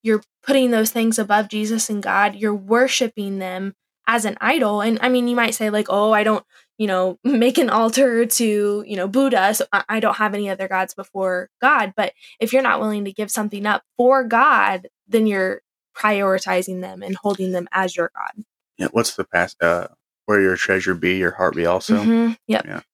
You're 0.02 0.23
putting 0.42 0.71
those 0.71 0.90
things 0.90 1.18
above 1.18 1.49
Jesus 1.49 1.88
and 1.90 2.02
God. 2.02 2.35
You're 2.37 2.54
worshiping 2.54 3.38
them 3.38 3.75
as 4.06 4.25
an 4.25 4.37
idol. 4.40 4.80
And 4.80 4.99
I 5.00 5.09
mean, 5.09 5.28
you 5.28 5.37
might 5.37 5.54
say, 5.54 5.71
like, 5.71 5.87
oh, 5.88 6.12
I 6.12 6.25
don't, 6.25 6.44
you 6.78 6.87
know, 6.88 7.18
make 7.25 7.56
an 7.59 7.71
altar 7.71 8.26
to, 8.26 8.85
you 8.87 8.97
know, 8.97 9.06
Buddha. 9.09 9.54
So 9.54 9.64
I 9.88 10.00
don't 10.00 10.16
have 10.16 10.35
any 10.35 10.50
other 10.50 10.66
gods 10.68 10.94
before 10.94 11.50
God. 11.61 11.92
But 11.97 12.12
if 12.40 12.52
you're 12.52 12.62
not 12.62 12.80
willing 12.80 13.04
to 13.04 13.12
give 13.12 13.30
something 13.30 13.64
up 13.66 13.82
for 13.97 14.25
God, 14.25 14.88
then 15.06 15.26
you're 15.26 15.62
prioritizing 15.97 16.80
them 16.80 17.02
and 17.02 17.16
holding 17.16 17.52
them 17.52 17.68
as 17.73 17.97
your 17.97 18.11
God. 18.16 18.44
Yeah. 18.78 18.88
What's 18.92 19.14
the 19.14 19.25
past? 19.25 19.62
Uh, 19.62 19.88
where 20.26 20.40
your 20.40 20.56
treasure 20.56 20.94
be, 20.94 21.16
your 21.16 21.32
heart 21.32 21.54
be 21.54 21.66
also. 21.66 21.97
Mhm. 22.02 22.37
Yep. 22.47 22.85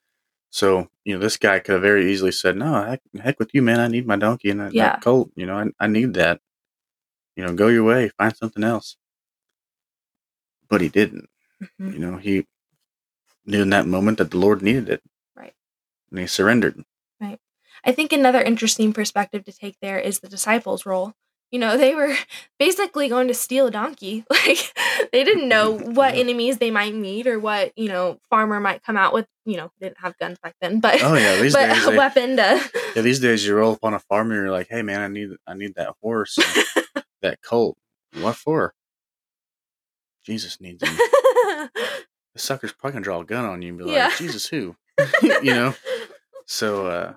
So 0.50 0.88
you 1.04 1.14
know, 1.14 1.20
this 1.20 1.36
guy 1.36 1.58
could 1.58 1.74
have 1.74 1.82
very 1.82 2.10
easily 2.10 2.32
said, 2.32 2.56
"No, 2.56 2.82
heck, 2.82 3.00
heck 3.20 3.38
with 3.38 3.50
you, 3.54 3.62
man. 3.62 3.80
I 3.80 3.88
need 3.88 4.06
my 4.06 4.16
donkey 4.16 4.50
and 4.50 4.60
that, 4.60 4.74
Yeah. 4.74 4.90
that 4.90 5.02
colt. 5.02 5.30
You 5.36 5.46
know, 5.46 5.56
I, 5.58 5.66
I 5.78 5.86
need 5.86 6.14
that. 6.14 6.40
You 7.38 7.46
know, 7.46 7.54
go 7.54 7.68
your 7.68 7.84
way, 7.84 8.10
find 8.18 8.36
something 8.36 8.64
else." 8.64 8.96
But 10.68 10.80
he 10.80 10.88
didn't. 10.88 11.30
Mhm. 11.62 11.92
You 11.92 11.98
know, 12.00 12.16
he 12.18 12.46
knew 13.46 13.62
in 13.62 13.70
that 13.70 13.86
moment 13.86 14.18
that 14.18 14.32
the 14.32 14.38
Lord 14.38 14.60
needed 14.60 14.88
it. 14.88 15.02
Right. 15.36 15.54
And 16.10 16.20
he 16.20 16.26
surrendered. 16.26 16.84
Right. 17.20 17.40
I 17.84 17.92
think 17.92 18.12
another 18.12 18.42
interesting 18.42 18.92
perspective 18.92 19.44
to 19.44 19.52
take 19.52 19.78
there 19.80 20.00
is 20.00 20.20
the 20.20 20.28
disciples' 20.28 20.84
role. 20.84 21.14
You 21.50 21.58
know, 21.58 21.76
they 21.78 21.94
were 21.94 22.14
basically 22.58 23.08
going 23.08 23.28
to 23.28 23.34
steal 23.34 23.66
a 23.68 23.70
donkey. 23.70 24.24
Like 24.46 24.72
they 25.12 25.24
didn't 25.24 25.48
know 25.48 25.78
what 25.78 26.14
enemies 26.14 26.58
they 26.58 26.70
might 26.70 26.94
meet 26.94 27.26
or 27.26 27.38
what, 27.38 27.72
you 27.76 27.88
know, 27.88 28.18
farmer 28.30 28.60
might 28.60 28.82
come 28.82 28.96
out 28.96 29.12
with, 29.14 29.26
you 29.44 29.56
know, 29.56 29.70
they 29.78 29.86
didn't 29.88 29.98
have 30.00 30.16
guns 30.18 30.38
back 30.42 30.54
then, 30.60 30.80
but 30.80 31.02
Oh 31.02 31.14
yeah, 31.14 31.40
these 31.40 31.52
but 31.54 31.66
days. 31.72 31.86
a 31.86 31.90
They, 31.90 31.96
weapon 31.96 32.36
to 32.36 32.70
yeah, 32.96 33.02
these 33.02 33.20
days 33.20 33.46
you 33.46 33.54
roll 33.54 33.72
up 33.72 33.78
on 33.84 33.94
a 33.94 33.98
farm 33.98 34.30
and 34.30 34.40
you're 34.40 34.50
like, 34.50 34.68
"Hey 34.68 34.82
man, 34.82 35.00
I 35.00 35.08
need 35.08 35.30
I 35.46 35.54
need 35.54 35.74
that 35.76 35.94
horse, 36.02 36.38
and 36.38 36.84
that 37.22 37.40
colt. 37.42 37.76
What 38.20 38.36
for?" 38.36 38.74
Jesus 40.24 40.60
needs 40.60 40.82
him. 40.82 40.94
The 40.96 41.70
sucker's 42.36 42.72
probably 42.72 42.92
gonna 42.94 43.04
draw 43.04 43.20
a 43.20 43.24
gun 43.24 43.44
on 43.44 43.62
you 43.62 43.70
and 43.70 43.78
be 43.78 43.84
like, 43.84 43.94
Yeah. 43.94 44.10
"Jesus, 44.16 44.46
who?" 44.46 44.76
you 45.22 45.52
know. 45.54 45.74
So, 46.46 46.86
uh, 46.86 47.14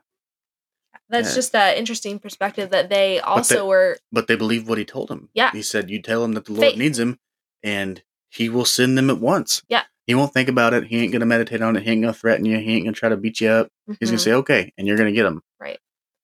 That's 1.11 1.35
just 1.35 1.51
that 1.51 1.77
interesting 1.77 2.19
perspective 2.19 2.69
that 2.71 2.89
they 2.89 3.19
also 3.19 3.55
they- 3.55 3.61
were 3.61 3.97
but 4.11 4.27
they 4.27 4.35
believed 4.35 4.67
what 4.67 4.77
he 4.77 4.85
told 4.85 5.09
him. 5.11 5.29
Yeah. 5.33 5.51
He 5.51 5.61
said, 5.61 5.89
"You 5.89 6.01
tell 6.01 6.23
him 6.23 6.33
that 6.33 6.45
the 6.45 6.53
Lord 6.53 6.69
Faith. 6.71 6.77
needs 6.77 6.97
him, 6.99 7.19
and 7.63 8.01
He 8.29 8.47
will 8.49 8.65
send 8.65 8.97
them 8.97 9.09
at 9.09 9.19
once." 9.19 9.61
Yeah. 9.67 9.83
He 10.07 10.15
won't 10.15 10.33
think 10.33 10.49
about 10.49 10.73
it. 10.73 10.85
He 10.87 11.03
ain't 11.03 11.11
gonna 11.13 11.25
meditate 11.25 11.61
on 11.61 11.75
it. 11.75 11.83
He 11.83 11.91
ain't 11.91 12.01
gonna 12.01 12.13
threaten 12.13 12.45
you. 12.45 12.57
He 12.57 12.75
ain't 12.75 12.85
gonna 12.85 12.93
try 12.95 13.09
to 13.09 13.17
beat 13.17 13.39
you 13.41 13.49
up. 13.49 13.67
He's 13.87 13.97
Mhm. 14.09 14.11
gonna 14.11 14.19
say, 14.19 14.33
"Okay," 14.33 14.73
and 14.77 14.87
you're 14.87 14.97
gonna 14.97 15.11
get 15.11 15.25
him. 15.25 15.41
Right. 15.59 15.79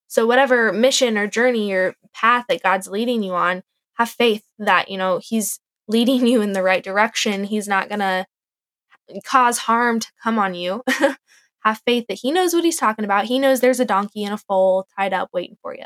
So 0.07 0.25
whatever 0.25 0.71
mission 0.73 1.17
or 1.17 1.27
journey 1.27 1.71
or 1.73 1.95
path 2.13 2.45
that 2.49 2.63
God's 2.63 2.87
leading 2.87 3.21
you 3.23 3.33
on, 3.33 3.61
have 3.95 4.09
faith 4.09 4.43
that, 4.57 4.89
you 4.89 4.97
know, 4.97 5.19
he's 5.21 5.59
leading 5.89 6.25
you 6.27 6.41
in 6.41 6.53
the 6.53 6.63
right 6.63 6.83
direction. 6.83 7.43
He's 7.43 7.67
not 7.67 7.89
going 7.89 7.99
to 7.99 8.25
cause 9.25 9.57
harm 9.59 9.99
to 9.99 10.07
come 10.23 10.37
on 10.39 10.53
you. 10.55 10.83
have 11.67 11.81
faith 11.85 12.05
that 12.07 12.19
he 12.21 12.31
knows 12.31 12.53
what 12.53 12.63
he's 12.63 12.77
talking 12.77 13.05
about. 13.05 13.25
He 13.25 13.39
knows 13.39 13.59
there's 13.59 13.79
a 13.79 13.85
donkey 13.85 14.23
and 14.23 14.33
a 14.33 14.37
foal 14.37 14.87
tied 14.97 15.13
up 15.13 15.29
waiting 15.33 15.57
for 15.61 15.75
you. 15.75 15.85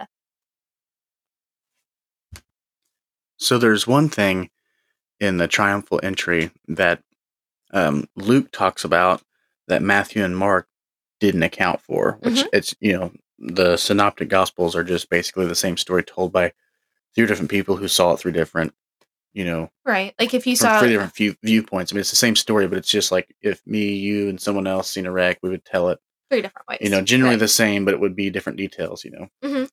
So 3.38 3.58
there's 3.58 3.88
one 3.88 4.10
thing 4.10 4.50
in 5.20 5.38
the 5.38 5.48
triumphal 5.48 6.00
entry 6.04 6.52
that 6.68 7.02
um, 7.74 8.06
Luke 8.16 8.52
talks 8.52 8.84
about 8.84 9.22
that 9.68 9.82
Matthew 9.82 10.24
and 10.24 10.38
Mark 10.38 10.68
didn't 11.20 11.44
account 11.44 11.82
for, 11.82 12.18
which 12.22 12.44
Mhm. 12.44 12.50
it's 12.54 12.76
you 12.80 12.94
know 12.94 13.12
the 13.40 13.78
synoptic 13.78 14.30
gospels 14.30 14.76
are 14.76 14.84
just 14.84 15.10
basically 15.10 15.46
the 15.48 15.56
same 15.56 15.78
story 15.78 16.04
told 16.04 16.32
by 16.32 16.54
three 17.16 17.26
different 17.26 17.50
people 17.52 17.78
who 17.78 17.88
saw 17.88 18.14
it 18.14 18.18
through 18.20 18.34
different 18.34 18.74
you 19.34 19.46
know 19.46 19.70
Right. 19.86 20.14
Like 20.20 20.34
if 20.34 20.46
you 20.46 20.56
saw 20.56 20.80
three 20.80 20.90
different 20.90 21.16
view, 21.16 21.36
viewpoints. 21.44 21.92
I 21.92 21.96
mean, 21.96 22.02
it's 22.02 22.10
the 22.12 22.16
same 22.16 22.36
story, 22.36 22.68
but 22.68 22.78
it's 22.78 22.88
just 22.90 23.12
like 23.12 23.34
if 23.42 23.62
me, 23.66 23.94
you, 23.94 24.30
and 24.30 24.40
someone 24.40 24.68
else 24.68 24.90
seen 24.90 25.06
a 25.06 25.12
wreck, 25.12 25.40
we 25.42 25.50
would 25.50 25.66
tell 25.66 25.90
it 25.90 26.00
three 26.30 26.42
different 26.42 26.68
ways. 26.68 26.80
you 26.82 26.90
know, 26.90 27.02
generally 27.02 27.34
Right. 27.36 27.40
the 27.40 27.48
same, 27.48 27.84
but 27.86 27.94
it 27.94 28.00
would 28.00 28.16
be 28.16 28.30
different 28.30 28.58
details, 28.58 29.04
you 29.04 29.12
know. 29.12 29.28
Mhm. 29.44 29.70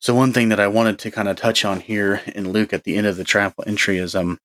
So 0.00 0.14
one 0.14 0.32
thing 0.32 0.48
that 0.48 0.58
I 0.58 0.66
wanted 0.66 0.98
to 1.00 1.10
kind 1.10 1.28
of 1.28 1.36
touch 1.36 1.64
on 1.64 1.80
here 1.80 2.22
in 2.34 2.50
Luke 2.52 2.72
at 2.72 2.84
the 2.84 2.96
end 2.96 3.06
of 3.06 3.16
the 3.16 3.24
triumphal 3.24 3.64
entry 3.66 3.98
is, 3.98 4.14
um, 4.16 4.38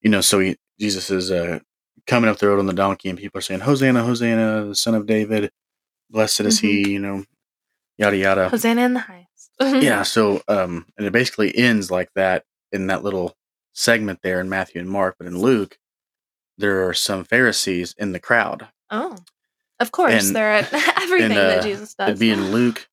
you 0.00 0.10
know, 0.10 0.20
so 0.20 0.38
he, 0.38 0.56
Jesus 0.78 1.10
is 1.10 1.30
uh, 1.30 1.58
coming 2.06 2.28
up 2.30 2.38
the 2.38 2.46
road 2.48 2.58
on 2.60 2.66
the 2.66 2.72
donkey, 2.72 3.08
and 3.08 3.18
people 3.18 3.38
are 3.38 3.42
saying, 3.42 3.60
"Hosanna, 3.60 4.02
Hosanna, 4.04 4.66
the 4.66 4.74
Son 4.76 4.94
of 4.94 5.06
David, 5.06 5.50
blessed 6.10 6.40
is 6.42 6.58
he," 6.60 6.88
you 6.90 6.98
know, 6.98 7.24
yada 7.98 8.16
yada. 8.16 8.48
Hosanna 8.48 8.82
in 8.82 8.94
the 8.94 9.00
highest. 9.00 9.50
yeah. 9.84 10.02
So, 10.02 10.42
um, 10.48 10.86
and 10.98 11.06
it 11.06 11.12
basically 11.12 11.56
ends 11.56 11.90
like 11.90 12.10
that 12.14 12.44
in 12.72 12.86
that 12.88 13.02
little 13.02 13.34
segment 13.72 14.20
there 14.22 14.40
in 14.40 14.48
Matthew 14.48 14.80
and 14.80 14.90
Mark, 14.90 15.16
but 15.18 15.26
in 15.26 15.38
Luke, 15.38 15.78
there 16.58 16.86
are 16.86 16.94
some 16.94 17.24
Pharisees 17.24 17.94
in 17.98 18.12
the 18.12 18.20
crowd. 18.20 18.68
Oh. 18.90 19.16
Of 19.80 19.90
course. 19.90 20.26
And- 20.26 20.36
they're 20.36 20.52
at 20.52 20.72
everything 21.00 21.32
and, 21.32 21.40
that 21.40 21.58
uh, 21.58 21.62
Jesus 21.62 21.94
does. 21.94 22.08
It'd 22.08 22.20
be 22.20 22.30
in 22.30 22.52
Luke 22.52 22.88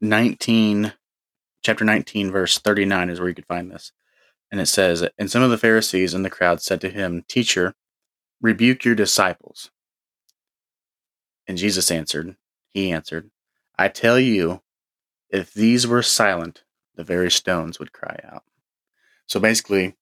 19, 0.00 0.92
chapter 1.62 1.84
19, 1.84 2.30
verse 2.30 2.58
39 2.58 3.10
is 3.10 3.18
where 3.18 3.28
you 3.28 3.34
could 3.34 3.46
find 3.46 3.70
this. 3.70 3.92
And 4.50 4.60
it 4.60 4.66
says, 4.66 5.06
And 5.18 5.30
some 5.30 5.42
of 5.42 5.50
the 5.50 5.58
Pharisees 5.58 6.14
in 6.14 6.22
the 6.22 6.30
crowd 6.30 6.62
said 6.62 6.80
to 6.82 6.88
him, 6.90 7.24
Teacher, 7.28 7.74
rebuke 8.40 8.84
your 8.84 8.94
disciples. 8.94 9.70
And 11.48 11.58
Jesus 11.58 11.90
answered, 11.90 12.36
He 12.70 12.92
answered, 12.92 13.30
I 13.78 13.88
tell 13.88 14.18
you, 14.18 14.62
if 15.28 15.52
these 15.52 15.86
were 15.86 16.02
silent, 16.02 16.64
the 16.94 17.04
very 17.04 17.30
stones 17.30 17.78
would 17.78 17.92
cry 17.92 18.18
out. 18.24 18.44
So 19.28 19.40
basically, 19.40 19.94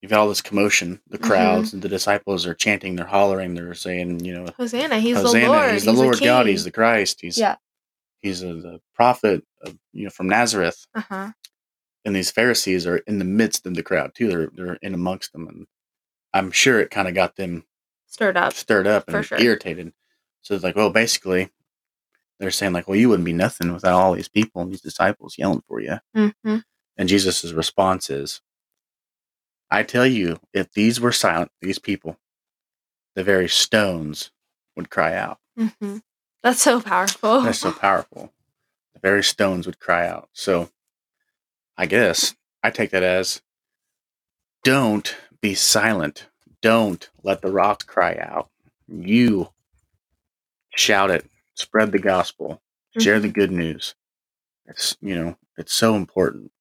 you've 0.00 0.10
got 0.10 0.20
all 0.20 0.28
this 0.28 0.40
commotion. 0.42 1.00
The 1.08 1.18
Mhm. 1.18 1.22
crowds, 1.22 1.72
and 1.72 1.82
the 1.82 1.88
disciples 1.88 2.46
are 2.46 2.54
chanting, 2.54 2.96
they're 2.96 3.06
hollering, 3.06 3.54
they're 3.54 3.74
saying, 3.74 4.24
you 4.24 4.32
know, 4.32 4.46
Hosanna. 4.56 5.00
He's 5.00 5.16
Hosanna, 5.16 5.44
the 5.46 5.50
Lord. 5.50 5.72
he's 5.72 5.84
the 5.84 5.92
Lord 5.92 6.20
God, 6.20 6.46
he's 6.46 6.64
the 6.64 6.70
Christ, 6.70 7.20
he's 7.20 7.36
Yeah. 7.38 7.56
he's 8.20 8.42
a, 8.42 8.54
the 8.54 8.80
prophet 8.94 9.44
of, 9.62 9.78
you 9.92 10.04
know 10.04 10.10
from 10.10 10.28
Nazareth. 10.28 10.86
Uh-huh. 10.94 11.32
And 12.04 12.16
these 12.16 12.30
Pharisees 12.30 12.86
are 12.86 12.96
in 12.98 13.18
the 13.18 13.24
midst 13.26 13.66
of 13.66 13.74
the 13.74 13.82
crowd 13.82 14.14
too. 14.14 14.28
They're 14.28 14.46
they're 14.54 14.78
in 14.82 14.94
amongst 14.94 15.32
them, 15.32 15.46
and 15.48 15.66
I'm 16.32 16.50
sure 16.50 16.80
it 16.80 16.90
kind 16.90 17.08
of 17.08 17.14
got 17.14 17.36
them 17.36 17.66
Stirred 18.06 18.36
up. 18.36 18.54
stirred 18.54 18.86
up 18.86 19.08
and 19.08 19.24
sure. 19.24 19.38
irritated. 19.38 19.92
So 20.42 20.54
it's 20.54 20.64
like, 20.64 20.76
well, 20.76 20.90
basically, 20.90 21.50
they're 22.38 22.50
saying 22.50 22.72
like, 22.72 22.88
well, 22.88 22.96
you 22.96 23.08
wouldn't 23.10 23.26
be 23.26 23.34
nothing 23.34 23.72
without 23.74 23.92
all 24.00 24.14
these 24.14 24.28
people 24.28 24.62
and 24.62 24.72
these 24.72 24.80
disciples 24.80 25.36
yelling 25.36 25.62
for 25.68 25.80
you. 25.80 25.98
hmm 26.14 26.58
And 26.96 27.08
Jesus' 27.08 27.52
response 27.52 28.08
is, 28.08 28.40
I 29.70 29.82
tell 29.82 30.06
you, 30.06 30.40
if 30.52 30.72
these 30.72 31.00
were 31.00 31.12
silent, 31.12 31.50
these 31.60 31.78
people, 31.78 32.16
the 33.14 33.22
very 33.24 33.48
stones 33.48 34.30
would 34.76 34.90
cry 34.90 35.14
out. 35.14 35.38
hmm 35.56 35.98
That's 36.42 36.62
so 36.62 36.80
powerful. 36.80 37.40
That's 37.42 37.58
so 37.60 37.72
powerful. 37.72 38.32
The 38.94 39.00
very 39.00 39.22
stones 39.22 39.66
would 39.66 39.78
cry 39.78 40.06
out. 40.08 40.28
So 40.32 40.70
I 41.76 41.86
guess 41.86 42.34
I 42.62 42.70
take 42.70 42.90
that 42.90 43.02
as 43.02 43.42
don't 44.64 45.16
be 45.40 45.54
silent. 45.54 46.26
Don't 46.60 47.08
let 47.22 47.40
the 47.40 47.50
rocks 47.50 47.84
cry 47.84 48.16
out. 48.20 48.50
You 48.88 49.50
shout 50.74 51.10
it, 51.10 51.30
spread 51.54 51.92
the 51.92 51.98
gospel, 51.98 52.60
share 52.98 53.20
the 53.20 53.28
good 53.28 53.50
news. 53.50 53.94
It's, 54.66 54.96
you 55.00 55.14
know, 55.14 55.36
it's 55.56 55.72
so 55.74 55.94
important. 55.96 56.52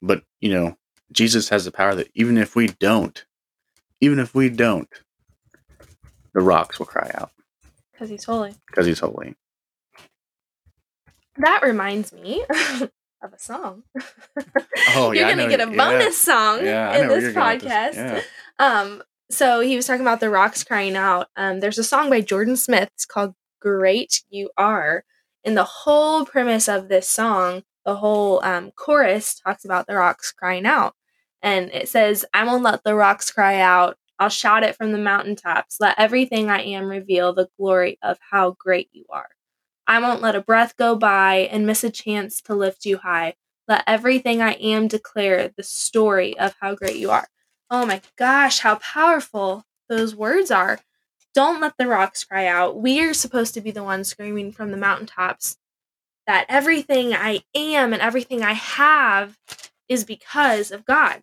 But, 0.00 0.24
you 0.40 0.52
know, 0.52 0.76
Jesus 1.12 1.48
has 1.50 1.64
the 1.64 1.70
power 1.72 1.94
that 1.94 2.10
even 2.14 2.38
if 2.38 2.56
we 2.56 2.68
don't, 2.68 3.24
even 4.00 4.18
if 4.18 4.34
we 4.34 4.48
don't, 4.48 4.88
the 6.34 6.40
rocks 6.40 6.78
will 6.78 6.86
cry 6.86 7.10
out 7.14 7.30
because 7.92 8.08
he's 8.08 8.24
holy. 8.24 8.54
because 8.66 8.86
he's 8.86 9.00
holy. 9.00 9.34
That 11.38 11.62
reminds 11.62 12.12
me 12.12 12.44
of 13.22 13.32
a 13.32 13.38
song. 13.38 13.84
Oh, 13.96 15.12
yeah. 15.12 15.12
you're 15.12 15.14
yeah, 15.14 15.30
gonna 15.36 15.48
get 15.48 15.66
a 15.66 15.70
yeah. 15.70 15.76
bonus 15.76 16.18
song 16.18 16.64
Yeah, 16.64 16.96
in 16.98 17.08
this 17.08 17.22
you're 17.22 17.32
going 17.32 17.54
with 17.58 17.64
podcast. 17.64 17.92
this. 17.94 18.26
Um, 18.58 19.02
so 19.30 19.60
he 19.60 19.76
was 19.76 19.86
talking 19.86 20.02
about 20.02 20.20
the 20.20 20.30
rocks 20.30 20.62
crying 20.64 20.94
out. 20.96 21.28
Um, 21.36 21.60
there's 21.60 21.78
a 21.78 21.84
song 21.84 22.10
by 22.10 22.20
Jordan 22.20 22.56
Smith. 22.56 22.90
It's 22.94 23.06
called 23.06 23.34
"Great 23.60 24.22
You 24.30 24.50
Are," 24.58 25.04
and 25.44 25.56
the 25.56 25.64
whole 25.64 26.26
premise 26.26 26.68
of 26.68 26.88
this 26.88 27.08
song, 27.08 27.62
the 27.86 27.96
whole 27.96 28.44
um, 28.44 28.70
chorus 28.72 29.34
talks 29.34 29.64
about 29.64 29.86
the 29.86 29.94
rocks 29.94 30.32
crying 30.32 30.66
out, 30.66 30.94
and 31.42 31.70
it 31.70 31.88
says, 31.88 32.24
"I 32.32 32.44
won't 32.44 32.62
let 32.62 32.84
the 32.84 32.94
rocks 32.94 33.30
cry 33.30 33.60
out. 33.60 33.98
I'll 34.18 34.28
shout 34.28 34.62
it 34.62 34.76
from 34.76 34.92
the 34.92 34.98
mountaintops. 34.98 35.78
Let 35.80 35.98
everything 35.98 36.50
I 36.50 36.62
am 36.62 36.88
reveal 36.88 37.32
the 37.32 37.48
glory 37.58 37.98
of 38.02 38.18
how 38.30 38.52
great 38.52 38.88
you 38.92 39.04
are. 39.10 39.30
I 39.86 39.98
won't 39.98 40.22
let 40.22 40.36
a 40.36 40.40
breath 40.40 40.76
go 40.76 40.94
by 40.94 41.48
and 41.50 41.66
miss 41.66 41.82
a 41.82 41.90
chance 41.90 42.40
to 42.42 42.54
lift 42.54 42.86
you 42.86 42.98
high. 42.98 43.34
Let 43.66 43.84
everything 43.86 44.40
I 44.40 44.52
am 44.52 44.88
declare 44.88 45.48
the 45.48 45.62
story 45.62 46.38
of 46.38 46.54
how 46.60 46.74
great 46.74 46.96
you 46.96 47.10
are." 47.10 47.28
Oh 47.70 47.86
my 47.86 48.00
gosh, 48.16 48.60
how 48.60 48.76
powerful 48.76 49.64
those 49.88 50.14
words 50.14 50.50
are. 50.50 50.78
Don't 51.34 51.60
let 51.60 51.76
the 51.78 51.86
rocks 51.86 52.24
cry 52.24 52.46
out. 52.46 52.76
We 52.76 53.00
are 53.00 53.14
supposed 53.14 53.54
to 53.54 53.60
be 53.60 53.70
the 53.70 53.82
ones 53.82 54.08
screaming 54.08 54.52
from 54.52 54.70
the 54.70 54.76
mountaintops 54.76 55.56
that 56.26 56.46
everything 56.48 57.14
I 57.14 57.42
am 57.54 57.92
and 57.92 58.02
everything 58.02 58.44
I 58.44 58.52
have 58.52 59.38
is 59.92 60.04
because 60.04 60.70
of 60.70 60.84
God. 60.84 61.20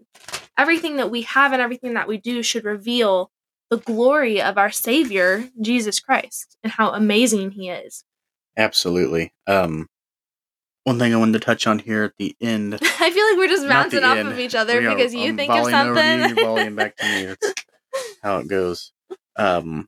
Everything 0.57 0.97
that 0.97 1.09
we 1.11 1.23
have 1.23 1.53
and 1.53 1.61
everything 1.61 1.93
that 1.95 2.07
we 2.07 2.17
do 2.17 2.43
should 2.43 2.63
reveal 2.65 3.31
the 3.69 3.77
glory 3.77 4.41
of 4.41 4.57
our 4.57 4.71
Savior, 4.71 5.49
Jesus 5.61 5.99
Christ, 5.99 6.57
and 6.63 6.71
how 6.73 6.91
amazing 6.91 7.51
He 7.51 7.69
is. 7.69 8.03
Absolutely. 8.57 9.31
Um, 9.47 9.87
one 10.83 10.97
thing 10.99 11.13
I 11.13 11.17
wanted 11.17 11.33
to 11.33 11.39
touch 11.45 11.67
on 11.67 11.79
here 11.79 12.03
at 12.03 12.13
the 12.17 12.35
end. 12.41 12.73
I 12.81 13.11
feel 13.11 13.25
like 13.29 13.37
we're 13.37 13.47
just 13.47 13.67
bouncing 13.67 14.03
off 14.03 14.17
end. 14.17 14.27
of 14.29 14.39
each 14.39 14.55
other 14.55 14.79
We 14.79 14.85
are- 14.87 14.95
because 14.95 15.13
you 15.13 15.29
I'm 15.29 15.37
think 15.37 15.51
of 15.51 15.57
over 15.59 15.69
you, 15.69 15.71
something. 15.75 16.19
you're 16.37 16.45
volleying 16.45 16.75
back 16.75 16.95
to 16.97 17.05
me. 17.05 17.25
That's 17.25 17.53
how 18.23 18.37
it 18.39 18.47
goes. 18.47 18.91
Um, 19.35 19.87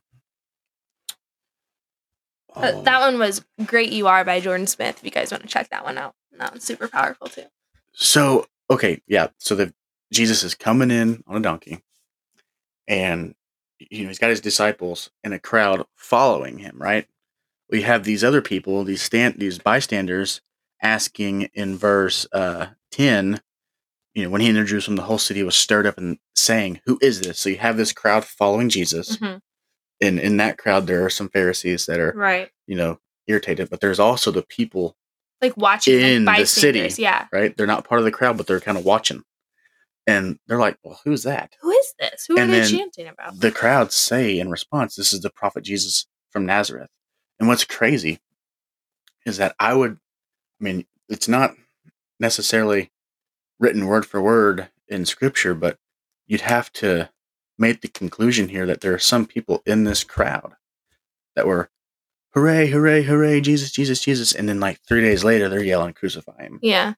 But 2.54 2.74
oh, 2.74 2.82
that 2.82 3.00
one 3.00 3.18
was 3.18 3.44
Great 3.66 3.90
You 3.92 4.06
Are 4.06 4.24
by 4.24 4.40
Jordan 4.40 4.66
Smith. 4.66 4.98
If 4.98 5.04
you 5.04 5.10
guys 5.10 5.30
want 5.30 5.42
to 5.42 5.48
check 5.48 5.70
that 5.70 5.84
one 5.84 5.98
out, 5.98 6.14
that 6.38 6.52
one's 6.52 6.64
super 6.64 6.88
powerful 6.88 7.28
too. 7.28 7.44
So 7.94 8.46
okay, 8.72 9.00
yeah. 9.06 9.28
So 9.38 9.54
the 9.54 9.72
Jesus 10.12 10.42
is 10.42 10.54
coming 10.54 10.90
in 10.90 11.22
on 11.26 11.36
a 11.36 11.40
donkey, 11.40 11.82
and 12.88 13.34
you 13.78 14.02
know 14.02 14.08
he's 14.08 14.18
got 14.18 14.30
his 14.30 14.40
disciples 14.40 15.10
and 15.24 15.34
a 15.34 15.38
crowd 15.38 15.84
following 15.96 16.58
him. 16.58 16.76
Right. 16.78 17.06
We 17.70 17.82
have 17.82 18.04
these 18.04 18.22
other 18.22 18.42
people, 18.42 18.84
these 18.84 19.02
stand, 19.02 19.36
these 19.38 19.58
bystanders, 19.58 20.40
asking 20.82 21.48
in 21.54 21.76
verse 21.76 22.26
uh, 22.32 22.66
ten. 22.90 23.40
You 24.14 24.24
know, 24.24 24.30
when 24.30 24.42
he 24.42 24.48
entered 24.48 24.66
Jerusalem, 24.66 24.96
the 24.96 25.02
whole 25.04 25.16
city 25.18 25.42
was 25.42 25.56
stirred 25.56 25.86
up 25.86 25.96
and 25.96 26.18
saying, 26.36 26.80
"Who 26.84 26.98
is 27.00 27.20
this?" 27.20 27.38
So 27.38 27.48
you 27.48 27.56
have 27.58 27.76
this 27.78 27.92
crowd 27.92 28.24
following 28.26 28.68
Jesus, 28.68 29.16
Mhm. 29.16 29.40
and 30.02 30.20
in 30.20 30.36
that 30.36 30.58
crowd 30.58 30.86
there 30.86 31.04
are 31.04 31.10
some 31.10 31.30
Pharisees 31.30 31.86
that 31.86 31.98
are, 31.98 32.12
Right. 32.14 32.50
you 32.66 32.76
know, 32.76 33.00
irritated, 33.26 33.70
but 33.70 33.80
there's 33.80 33.98
also 34.00 34.30
the 34.30 34.42
people 34.42 34.98
Like 35.42 35.56
watching 35.56 36.00
In 36.00 36.24
like 36.24 36.40
the 36.40 36.46
city. 36.46 36.88
Yeah. 37.02 37.26
right? 37.32 37.54
They're 37.56 37.66
not 37.66 37.84
part 37.84 37.98
of 37.98 38.04
the 38.04 38.12
crowd, 38.12 38.36
but 38.36 38.46
they're 38.46 38.60
kind 38.60 38.78
of 38.78 38.84
watching. 38.84 39.22
And 40.06 40.38
they're 40.46 40.58
like, 40.58 40.78
well, 40.82 41.00
who's 41.04 41.24
that? 41.24 41.52
Who 41.60 41.70
is 41.70 41.94
this? 41.98 42.24
Who 42.26 42.38
And 42.38 42.50
are 42.50 42.60
they 42.60 42.70
chanting 42.70 43.08
about? 43.08 43.38
The 43.38 43.50
crowd 43.52 43.92
say 43.92 44.38
in 44.38 44.50
response, 44.50 44.94
this 44.94 45.12
is 45.12 45.20
the 45.20 45.30
prophet 45.30 45.64
Jesus 45.64 46.06
from 46.30 46.46
Nazareth. 46.46 46.88
And 47.38 47.48
what's 47.48 47.64
crazy 47.64 48.20
is 49.26 49.36
that 49.36 49.54
I 49.58 49.74
would, 49.74 49.98
I 50.60 50.64
mean, 50.64 50.86
it's 51.08 51.28
not 51.28 51.54
necessarily 52.18 52.90
written 53.58 53.86
word 53.86 54.06
for 54.06 54.22
word 54.22 54.68
in 54.88 55.06
scripture, 55.06 55.54
but 55.54 55.76
you'd 56.26 56.40
have 56.42 56.72
to 56.74 57.10
make 57.58 57.80
the 57.80 57.88
conclusion 57.88 58.48
here 58.48 58.66
that 58.66 58.80
there 58.80 58.94
are 58.94 58.98
some 58.98 59.26
people 59.26 59.62
in 59.66 59.84
this 59.84 60.02
crowd 60.04 60.54
that 61.36 61.46
were, 61.46 61.70
hooray, 62.34 62.66
hooray, 62.68 63.02
hooray, 63.02 63.40
Jesus, 63.40 63.70
Jesus, 63.70 64.00
Jesus. 64.00 64.32
And 64.34 64.48
then 64.48 64.60
like 64.60 64.80
three 64.86 65.00
days 65.02 65.24
later, 65.24 65.48
they're 65.48 65.62
yelling, 65.62 65.94
crucify 65.94 66.42
him. 66.42 66.58
yeah. 66.62 66.94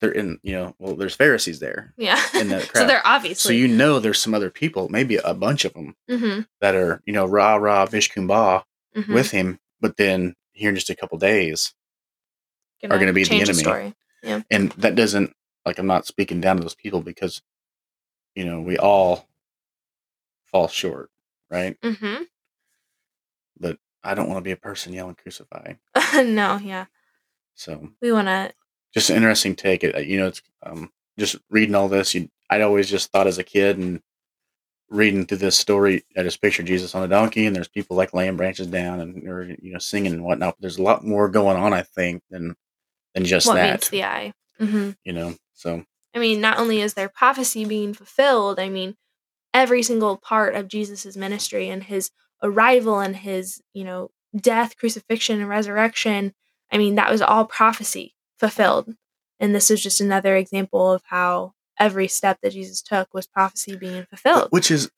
They're 0.00 0.12
in, 0.12 0.38
you 0.42 0.54
know, 0.54 0.74
well, 0.78 0.96
there's 0.96 1.14
Pharisees 1.14 1.58
there. 1.60 1.92
Yeah. 1.98 2.18
In 2.40 2.48
that 2.48 2.70
so 2.74 2.86
they're 2.86 3.06
obviously. 3.06 3.48
So 3.50 3.52
you 3.52 3.68
know 3.68 3.98
there's 4.00 4.18
some 4.18 4.32
other 4.32 4.48
people, 4.48 4.88
maybe 4.88 5.16
a 5.16 5.34
bunch 5.34 5.66
of 5.66 5.74
them 5.74 5.94
Mhm, 6.08 6.46
that 6.62 6.74
are, 6.74 7.02
you 7.04 7.12
know, 7.12 7.26
rah 7.26 7.56
rah 7.56 7.84
bish 7.84 8.10
kumbah 8.10 8.62
mhm. 8.96 9.08
with 9.12 9.30
him, 9.30 9.58
but 9.80 9.98
then 9.98 10.34
here 10.52 10.70
in 10.70 10.74
just 10.74 10.88
a 10.88 10.96
couple 10.96 11.18
days, 11.18 11.74
are 12.82 12.98
gonna 12.98 13.12
be 13.12 13.24
the 13.24 13.42
enemy. 13.42 13.62
story. 13.62 13.94
and 14.50 14.72
that 14.72 14.94
doesn't 14.94 15.34
like 15.66 15.78
I'm 15.78 15.86
not 15.86 16.06
speaking 16.06 16.40
down 16.40 16.56
to 16.56 16.62
those 16.62 16.74
people 16.74 17.02
because, 17.02 17.42
you 18.34 18.46
know, 18.46 18.62
we 18.62 18.78
all 18.78 19.28
fall 20.46 20.68
short, 20.68 21.10
right? 21.50 21.76
hmm 21.82 22.22
But 23.58 23.78
I 24.02 24.14
don't 24.14 24.28
want 24.28 24.38
to 24.38 24.42
be 24.48 24.52
a 24.52 24.56
person 24.56 24.92
yelling 24.92 25.14
crucify. 25.16 25.74
no, 26.14 26.58
yeah. 26.62 26.86
So 27.54 27.90
We 28.00 28.12
want 28.12 28.28
to. 28.28 28.52
just 28.94 29.10
an 29.10 29.16
interesting 29.16 29.54
take. 29.56 29.84
It 29.84 30.06
you 30.06 30.18
know, 30.18 30.28
it's 30.28 30.42
um 30.62 30.90
just 31.18 31.36
reading 31.50 31.74
all 31.74 31.88
this. 31.88 32.14
You, 32.14 32.28
I'd 32.48 32.62
always 32.62 32.88
just 32.88 33.12
thought 33.12 33.26
as 33.26 33.38
a 33.38 33.44
kid 33.44 33.78
and 33.78 34.00
reading 34.88 35.24
through 35.26 35.38
this 35.38 35.56
story, 35.56 36.04
I 36.16 36.22
just 36.22 36.40
pictured 36.42 36.66
Jesus 36.66 36.94
on 36.94 37.02
a 37.04 37.08
donkey, 37.08 37.46
and 37.46 37.54
there's 37.54 37.68
people 37.68 37.96
like 37.96 38.12
laying 38.14 38.36
branches 38.36 38.66
down 38.66 39.00
and 39.00 39.28
or 39.28 39.44
you 39.60 39.72
know 39.72 39.78
singing 39.78 40.12
and 40.12 40.24
whatnot. 40.24 40.54
But 40.56 40.62
there's 40.62 40.78
a 40.78 40.82
lot 40.82 41.04
more 41.04 41.28
going 41.28 41.56
on, 41.56 41.72
I 41.72 41.82
think, 41.82 42.22
than 42.30 42.56
than 43.14 43.24
just 43.24 43.46
What 43.46 43.54
that. 43.54 43.72
meets 43.72 43.88
the 43.90 44.04
eye. 44.04 44.32
hmm 44.58 44.90
you 45.04 45.12
know, 45.12 45.34
so 45.54 45.84
I 46.14 46.18
mean, 46.18 46.40
not 46.40 46.58
only 46.58 46.80
is 46.80 46.94
their 46.94 47.08
prophecy 47.08 47.64
being 47.64 47.94
fulfilled, 47.94 48.58
I 48.58 48.68
mean, 48.68 48.96
every 49.54 49.82
single 49.82 50.16
part 50.16 50.54
of 50.54 50.68
Jesus' 50.68 51.16
ministry 51.16 51.68
and 51.68 51.82
his 51.84 52.10
arrival 52.42 53.00
and 53.00 53.16
his, 53.16 53.62
you 53.74 53.84
know, 53.84 54.10
death, 54.36 54.76
crucifixion, 54.76 55.40
and 55.40 55.48
resurrection, 55.48 56.34
I 56.72 56.78
mean, 56.78 56.94
that 56.94 57.10
was 57.10 57.22
all 57.22 57.44
prophecy 57.44 58.14
fulfilled. 58.38 58.94
And 59.38 59.54
this 59.54 59.70
is 59.70 59.82
just 59.82 60.00
another 60.00 60.36
example 60.36 60.92
of 60.92 61.02
how 61.06 61.54
every 61.78 62.08
step 62.08 62.38
that 62.42 62.52
Jesus 62.52 62.82
took 62.82 63.12
was 63.14 63.26
prophecy 63.26 63.74
being 63.74 64.04
fulfilled 64.04 64.48
which 64.50 64.70
is 64.70 64.90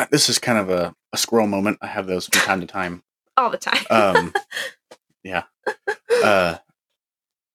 uh, 0.00 0.06
this 0.10 0.28
is 0.28 0.38
kind 0.38 0.58
of 0.58 0.70
a, 0.70 0.94
a 1.12 1.18
squirrel 1.18 1.46
moment. 1.46 1.78
I 1.82 1.86
have 1.86 2.06
those 2.06 2.26
from 2.26 2.40
time 2.40 2.60
to 2.60 2.66
time. 2.66 3.02
all 3.36 3.50
the 3.50 3.58
time. 3.58 3.84
Um, 3.90 4.32
yeah, 5.22 5.42
uh, 6.22 6.56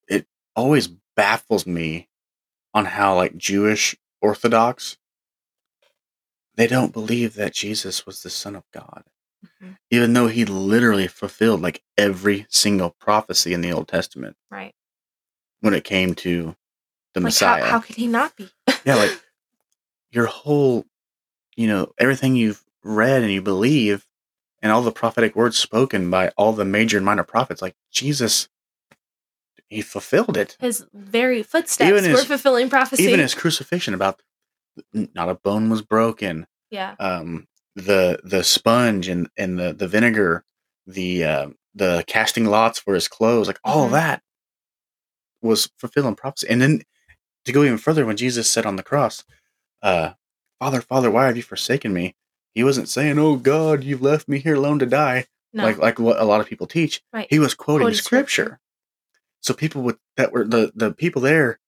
it 0.07 0.27
always 0.55 0.87
baffles 1.15 1.65
me 1.65 2.07
on 2.73 2.85
how 2.85 3.15
like 3.15 3.35
Jewish 3.35 3.95
Orthodox 4.21 4.97
they 6.55 6.67
don't 6.67 6.93
believe 6.93 7.33
that 7.33 7.53
Jesus 7.53 8.05
was 8.05 8.23
the 8.23 8.29
Son 8.29 8.55
of 8.55 8.63
God, 8.71 9.03
Even 9.91 10.13
though 10.13 10.27
he 10.27 10.45
literally 10.45 11.07
fulfilled 11.07 11.61
like 11.61 11.81
every 11.97 12.45
single 12.49 12.95
prophecy 12.99 13.53
in 13.53 13.61
the 13.61 13.71
Old 13.71 13.87
Testament 13.87 14.35
right. 14.51 14.73
when 15.61 15.73
it 15.73 15.83
came 15.83 16.13
to 16.15 16.55
the 17.13 17.19
Like, 17.19 17.23
Messiah. 17.25 17.65
how 17.65 17.79
could 17.79 17.95
he 17.95 18.07
not 18.07 18.35
be? 18.35 18.49
yeah, 18.85 18.95
like 18.95 19.11
your 20.11 20.25
whole, 20.25 20.85
you 21.55 21.67
know, 21.67 21.91
everything 21.97 22.35
you've 22.35 22.63
read 22.83 23.21
and 23.23 23.31
you 23.31 23.41
believe, 23.41 24.05
and 24.61 24.71
all 24.71 24.81
the 24.81 24.91
prophetic 24.91 25.35
words 25.35 25.57
spoken 25.57 26.09
by 26.09 26.29
all 26.37 26.53
the 26.53 26.65
major 26.65 26.97
and 26.97 27.05
minor 27.05 27.23
prophets, 27.23 27.61
like 27.61 27.75
Jesus, 27.91 28.47
he 29.69 29.81
fulfilled 29.81 30.37
it. 30.37 30.57
His 30.59 30.85
very 30.93 31.43
footsteps 31.43 31.89
Even 31.89 32.03
were 32.11 32.17
his- 32.17 32.25
fulfilling 32.25 32.69
prophecy. 32.69 33.03
Even 33.03 33.19
his 33.19 33.33
crucifixion, 33.35 33.93
about 33.93 34.21
not 34.93 35.29
a 35.29 35.35
bone 35.35 35.69
was 35.69 35.81
broken. 35.81 36.47
yeah. 36.69 36.95
Um, 36.99 37.47
the 37.75 38.19
the 38.23 38.43
sponge 38.43 39.07
and 39.07 39.29
and 39.37 39.59
the 39.59 39.73
the 39.73 39.87
vinegar, 39.87 40.43
the 40.87 41.23
uh, 41.23 41.49
the 41.73 42.03
casting 42.07 42.45
lots 42.45 42.79
for 42.79 42.93
his 42.93 43.07
clothes, 43.07 43.47
like 43.47 43.59
all 43.63 43.87
Mhm. 43.89 43.91
that 43.93 44.23
was 45.41 45.69
fulfilling 45.77 46.15
prophecy. 46.15 46.47
And 46.49 46.61
then 46.61 46.83
to 47.45 47.51
go 47.51 47.63
even 47.63 47.77
further, 47.77 48.05
when 48.05 48.17
Jesus 48.17 48.49
said 48.49 48.65
on 48.65 48.75
the 48.75 48.83
cross, 48.83 49.23
uh, 49.81 50.13
"Father, 50.59 50.81
Father, 50.81 51.11
why 51.11 51.25
have 51.27 51.37
you 51.37 51.43
forsaken 51.43 51.93
me?" 51.93 52.15
He 52.53 52.63
wasn't 52.63 52.89
saying, 52.89 53.19
"Oh 53.19 53.35
God, 53.35 53.83
you've 53.83 54.01
left 54.01 54.27
me 54.27 54.39
here 54.39 54.55
alone 54.55 54.79
to 54.79 54.85
die," 54.85 55.27
No. 55.53 55.63
like 55.65 55.77
like 55.77 55.99
what 55.99 56.19
a 56.19 56.23
lot 56.25 56.41
of 56.41 56.47
people 56.47 56.67
teach. 56.67 57.01
Right. 57.13 57.27
He 57.29 57.39
was 57.39 57.53
quoting 57.53 57.85
Quoting 57.87 57.97
scripture. 57.99 58.43
scripture. 58.43 58.59
So 59.41 59.53
people 59.53 59.81
would 59.83 59.97
that 60.17 60.31
were 60.31 60.45
the 60.45 60.71
the 60.75 60.91
people 60.93 61.21
there 61.21 61.59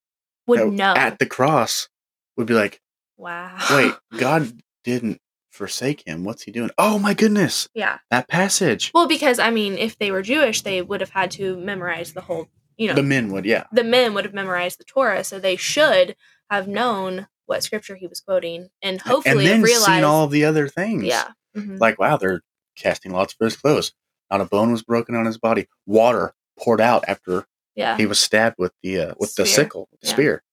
would 0.48 0.74
know. 0.74 0.94
at 0.96 1.20
the 1.20 1.26
cross 1.26 1.90
would 2.38 2.48
be 2.48 2.54
like, 2.54 2.82
wow. 3.18 3.56
"Wait, 3.72 3.94
God 4.18 4.62
didn't 4.84 5.22
forsake 5.58 6.04
him. 6.08 6.24
What's 6.24 6.44
he 6.44 6.52
doing? 6.52 6.70
Oh 6.78 6.98
my 7.00 7.14
goodness, 7.14 7.68
yeah. 7.74 7.98
that 8.12 8.28
passage." 8.30 8.92
Well, 8.94 9.08
because 9.08 9.40
I 9.40 9.50
mean, 9.50 9.78
if 9.78 9.98
they 9.98 10.12
were 10.12 10.22
Jewish, 10.22 10.62
they 10.62 10.82
would 10.82 11.02
have 11.02 11.10
had 11.10 11.32
to 11.32 11.58
memorize 11.58 12.14
the 12.14 12.22
whole. 12.22 12.48
You 12.78 12.88
know, 12.90 12.94
The 12.94 13.04
men 13.04 13.32
would, 13.32 13.44
yeah. 13.46 13.64
The 13.72 13.84
men 13.84 14.14
would 14.14 14.24
have 14.24 14.36
memorized 14.36 14.80
the 14.80 14.84
Torah, 14.84 15.24
so 15.24 15.40
they 15.40 15.56
should 15.56 16.16
have 16.52 16.68
known 16.68 17.28
what 17.48 17.64
scripture 17.64 17.96
he 17.96 18.06
was 18.08 18.22
quoting, 18.22 18.70
and 18.84 19.02
hopefully 19.02 19.46
and 19.46 19.48
then 19.48 19.62
realized. 19.64 19.86
seen 19.86 20.04
all 20.04 20.24
of 20.26 20.32
the 20.32 20.46
other 20.46 20.68
things. 20.68 21.04
yeah. 21.04 21.30
Mhm. 21.58 21.80
like 21.80 21.98
wow 21.98 22.18
they're 22.18 22.44
casting 22.76 23.12
lots 23.12 23.34
for 23.34 23.46
his 23.46 23.58
clothes 23.58 23.92
not 24.30 24.42
a 24.42 24.46
bone 24.46 24.72
was 24.72 24.84
broken 24.84 25.16
on 25.16 25.26
his 25.26 25.40
body 25.40 25.66
water 25.88 26.36
poured 26.60 26.80
out 26.80 27.04
after 27.08 27.48
Yeah. 27.76 27.98
he 27.98 28.06
was 28.06 28.20
stabbed 28.20 28.58
with 28.60 28.74
the 28.84 29.00
uh, 29.02 29.14
with 29.18 29.34
the 29.34 29.46
sickle 29.48 29.90
the 29.92 29.98
Yeah. 30.08 30.14
spear 30.14 30.44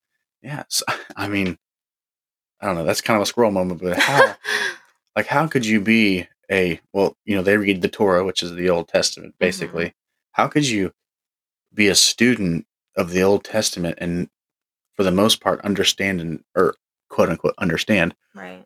yeah 0.40 0.62
so, 0.70 0.84
i 1.14 1.28
mean 1.28 1.58
I 2.60 2.66
don't 2.68 2.76
know. 2.76 2.84
That's 2.84 3.02
kind 3.02 3.16
of 3.16 3.22
a 3.22 3.26
squirrel 3.26 3.50
moment, 3.50 3.82
but 3.82 3.98
how 3.98 4.36
like 5.16 5.26
how 5.26 5.46
could 5.46 5.66
you 5.66 5.80
be 5.80 6.28
a 6.50 6.80
well, 6.92 7.16
you 7.24 7.34
know, 7.34 7.42
they 7.42 7.56
read 7.56 7.82
the 7.82 7.88
Torah, 7.88 8.24
which 8.24 8.42
is 8.42 8.52
the 8.52 8.70
Old 8.70 8.88
Testament, 8.88 9.34
mm-hmm. 9.34 9.44
basically. 9.44 9.94
How 10.32 10.48
could 10.48 10.68
you 10.68 10.92
be 11.72 11.88
a 11.88 11.94
student 11.94 12.66
of 12.96 13.10
the 13.10 13.22
Old 13.22 13.44
Testament 13.44 13.98
and 14.00 14.28
for 14.94 15.02
the 15.02 15.10
most 15.10 15.40
part 15.40 15.60
understand 15.62 16.20
and 16.20 16.44
or 16.54 16.74
quote 17.08 17.28
unquote 17.28 17.54
understand 17.58 18.14
right. 18.34 18.64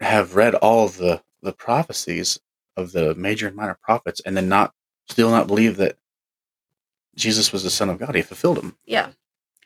have 0.00 0.36
read 0.36 0.54
all 0.56 0.84
of 0.84 0.96
the 0.96 1.22
the 1.42 1.52
prophecies 1.52 2.38
of 2.76 2.92
the 2.92 3.14
major 3.14 3.46
and 3.46 3.56
minor 3.56 3.78
prophets 3.82 4.20
and 4.24 4.36
then 4.36 4.48
not 4.48 4.74
still 5.08 5.30
not 5.30 5.46
believe 5.46 5.76
that 5.76 5.96
Jesus 7.16 7.52
was 7.52 7.62
the 7.62 7.70
Son 7.70 7.90
of 7.90 7.98
God. 7.98 8.14
He 8.14 8.22
fulfilled 8.22 8.56
them. 8.56 8.76
Yeah. 8.86 9.10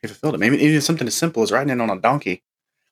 He 0.00 0.08
fulfilled 0.08 0.34
it. 0.34 0.38
Maybe 0.38 0.58
even 0.58 0.80
something 0.80 1.06
as 1.06 1.14
simple 1.14 1.42
as 1.42 1.52
riding 1.52 1.70
in 1.70 1.80
on 1.80 1.90
a 1.90 2.00
donkey. 2.00 2.42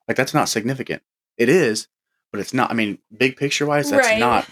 Like 0.06 0.16
that's 0.16 0.34
not 0.34 0.48
significant. 0.48 1.02
It 1.36 1.48
is, 1.48 1.88
but 2.32 2.40
it's 2.40 2.52
not. 2.54 2.70
I 2.70 2.74
mean, 2.74 2.98
big 3.16 3.36
picture 3.36 3.66
wise, 3.66 3.90
that's 3.90 4.06
Right. 4.08 4.18
not 4.18 4.48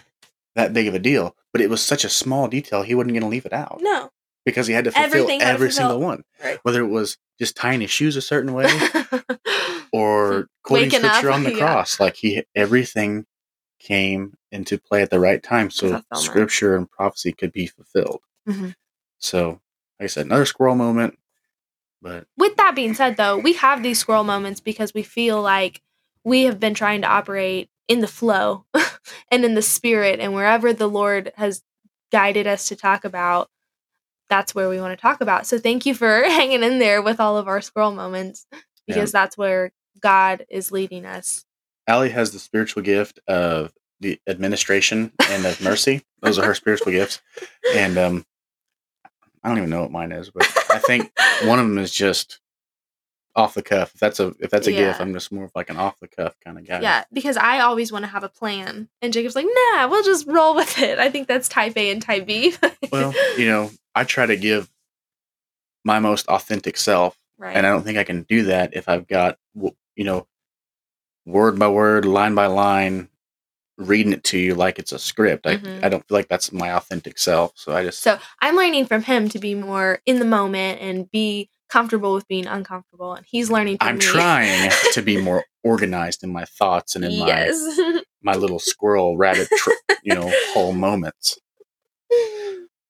that 0.55 0.73
big 0.73 0.87
of 0.87 0.95
a 0.95 0.99
deal. 1.01 1.35
But 1.53 1.61
it 1.63 1.71
was 1.71 1.83
such 1.83 2.05
a 2.05 2.09
small 2.09 2.47
detail, 2.47 2.83
he 2.83 2.95
wasn't 2.95 3.15
going 3.15 3.23
to 3.23 3.29
leave 3.29 3.47
it 3.47 3.53
out 3.53 3.79
No. 3.81 4.11
because 4.45 4.67
he 4.69 4.73
had 4.75 4.85
to 4.85 4.93
fulfill 4.93 5.07
Everything 5.23 5.43
every 5.43 5.69
fulfill. 5.69 5.89
single 5.89 6.01
one. 6.01 6.25
Right. 6.45 6.59
Whether 6.63 6.83
it 6.83 6.89
was 6.89 7.17
just 7.41 7.57
tying 7.57 7.81
his 7.81 7.91
shoes 7.91 8.15
a 8.17 8.21
certain 8.23 8.53
way 8.53 8.67
or 9.93 10.49
quoting 10.63 10.87
Waking 10.91 11.05
up, 11.05 11.17
scripture 11.17 11.33
on 11.33 11.43
the 11.45 11.53
yeah. 11.53 11.59
cross, 11.59 11.99
like 12.01 12.17
he 12.17 12.45
everything 12.55 13.27
came 13.79 14.37
into 14.53 14.79
play 14.79 15.01
at 15.03 15.11
the 15.11 15.19
right 15.21 15.43
time, 15.43 15.71
so 15.71 16.03
scripture 16.15 16.77
and 16.77 16.91
prophecy 16.91 17.33
could 17.33 17.53
be 17.53 17.67
fulfilled. 17.67 18.21
Mhm. 18.49 18.75
So, 19.19 19.49
like 19.99 20.05
I 20.05 20.07
said, 20.07 20.27
another 20.27 20.45
squirrel 20.45 20.75
moment, 20.75 21.19
but 22.03 22.27
With 22.37 22.57
that 22.57 22.75
being 22.75 22.95
said, 22.95 23.17
though, 23.17 23.39
we 23.39 23.55
have 23.55 23.83
these 23.83 23.99
squirrel 23.99 24.25
moments 24.25 24.61
because 24.61 24.93
we 24.93 25.03
feel 25.03 25.41
like 25.41 25.81
we 26.25 26.43
have 26.43 26.61
been 26.61 26.75
trying 26.75 27.01
to 27.03 27.07
operate 27.09 27.70
in 27.91 28.01
the 28.01 28.07
flow 28.07 28.65
and 29.33 29.45
in 29.45 29.55
the 29.55 29.63
spirit, 29.63 30.21
and 30.21 30.33
wherever 30.33 30.73
the 30.73 30.87
Lord 30.87 31.33
has 31.37 31.63
guided 32.13 32.47
us 32.47 32.69
to 32.69 32.77
talk 32.77 33.05
about, 33.05 33.51
that's 34.31 34.55
where 34.55 34.69
we 34.69 34.81
want 34.81 34.97
to 34.97 35.03
talk 35.03 35.21
about. 35.21 35.45
So, 35.45 35.59
thank 35.59 35.85
you 35.85 35.95
for 35.95 36.23
hanging 36.25 36.63
in 36.63 36.79
there 36.79 37.03
with 37.03 37.19
all 37.19 37.37
of 37.37 37.49
our 37.49 37.61
squirrel 37.61 37.91
moments 37.91 38.47
because 38.87 39.11
that's 39.11 39.37
where 39.37 39.73
God 40.01 40.47
is 40.49 40.71
leading 40.71 41.05
us. 41.05 41.45
Allie 41.89 42.11
has 42.11 42.31
the 42.31 42.39
spiritual 42.39 42.85
gift 42.85 43.19
of 43.27 43.73
the 43.99 44.21
administration 44.29 45.13
and 45.29 45.45
of 45.45 45.61
mercy. 45.61 46.03
Those 46.23 46.39
are 46.39 46.47
her 46.47 46.55
spiritual 46.55 46.93
gifts, 46.93 47.21
and 47.75 47.99
um, 47.99 48.25
I 49.43 49.49
don't 49.49 49.59
even 49.59 49.71
know 49.71 49.83
what 49.83 49.91
mine 49.91 50.13
is, 50.13 50.31
but 50.31 50.45
I 50.71 50.79
think 50.79 51.11
one 51.43 51.59
of 51.59 51.67
them 51.67 51.79
is 51.79 51.91
just 51.91 52.39
off 53.37 53.55
the 53.55 53.63
cuff. 53.63 53.93
If 53.95 54.01
that's 54.01 54.21
a 54.21 54.35
if 54.41 54.51
that's 54.51 54.67
a 54.67 54.73
gift, 54.73 55.01
I'm 55.01 55.13
just 55.13 55.31
more 55.33 55.45
of 55.45 55.53
like 55.55 55.71
an 55.71 55.77
off 55.77 55.99
the 56.01 56.09
cuff 56.09 56.35
kind 56.45 56.59
of 56.59 56.67
guy. 56.67 56.81
Yeah, 56.81 57.05
because 57.13 57.37
I 57.37 57.61
always 57.61 57.93
want 57.93 58.05
to 58.05 58.11
have 58.11 58.25
a 58.25 58.29
plan. 58.29 58.89
And 59.03 59.13
Jacob's 59.13 59.37
like, 59.37 59.47
nah, 59.47 59.89
we'll 59.89 60.03
just 60.03 60.27
roll 60.27 60.55
with 60.55 60.79
it. 60.81 60.99
I 60.99 61.11
think 61.11 61.29
that's 61.29 61.49
type 61.49 61.77
A 61.77 61.91
and 61.91 62.03
type 62.03 62.27
B. 62.27 62.55
Well, 62.91 63.15
you 63.39 63.47
know, 63.47 63.71
I 63.95 64.05
try 64.05 64.27
to 64.27 64.37
give 64.37 64.71
my 65.85 66.01
most 66.01 66.27
authentic 66.27 66.77
self, 66.77 67.17
right. 67.39 67.57
and 67.57 67.67
I 67.67 67.71
don't 67.71 67.83
think 67.85 67.99
I 67.99 68.05
can 68.05 68.23
do 68.25 68.45
that 68.45 68.75
if 68.75 68.89
I've 68.89 69.07
got 69.07 69.39
you 69.55 70.05
know 70.05 70.27
word 71.27 71.59
by 71.59 71.69
word, 71.69 72.05
line 72.05 72.35
by 72.35 72.47
line, 72.47 73.09
reading 73.79 74.13
it 74.13 74.25
to 74.25 74.39
you 74.39 74.55
like 74.55 74.79
it's 74.79 74.93
a 74.93 74.99
script. 74.99 75.47
I 75.47 75.57
Mhm. 75.57 75.85
I 75.85 75.89
don't 75.89 76.07
feel 76.07 76.17
like 76.19 76.29
that's 76.29 76.53
my 76.53 76.73
authentic 76.73 77.19
self. 77.19 77.53
So 77.55 77.75
I 77.75 77.85
just 77.85 78.01
So 78.03 78.19
I'm 78.41 78.57
learning 78.57 78.87
from 78.87 79.03
him 79.03 79.29
to 79.31 79.39
be 79.39 79.55
more 79.55 80.01
in 80.05 80.19
the 80.19 80.25
moment 80.25 80.81
and 80.81 81.11
be 81.11 81.49
comfortable 81.71 82.13
with 82.15 82.27
being 82.29 82.47
uncomfortable. 82.47 83.15
And 83.15 83.25
he's 83.29 83.51
learning 83.51 83.79
I'm 83.81 83.97
me. 83.97 84.01
trying 84.01 84.71
to 84.93 85.03
be 85.03 85.17
more 85.21 85.45
organized 85.65 86.23
in 86.23 86.33
my 86.33 86.45
thoughts 86.45 86.97
and 86.97 87.05
in 87.05 87.19
my 87.19 87.27
yes. 87.27 87.81
my 88.23 88.35
little 88.35 88.59
squirrel 88.59 89.17
rabbit 89.17 89.49
you 90.03 90.15
know 90.15 90.31
whole 90.53 90.73
moments. 90.73 91.39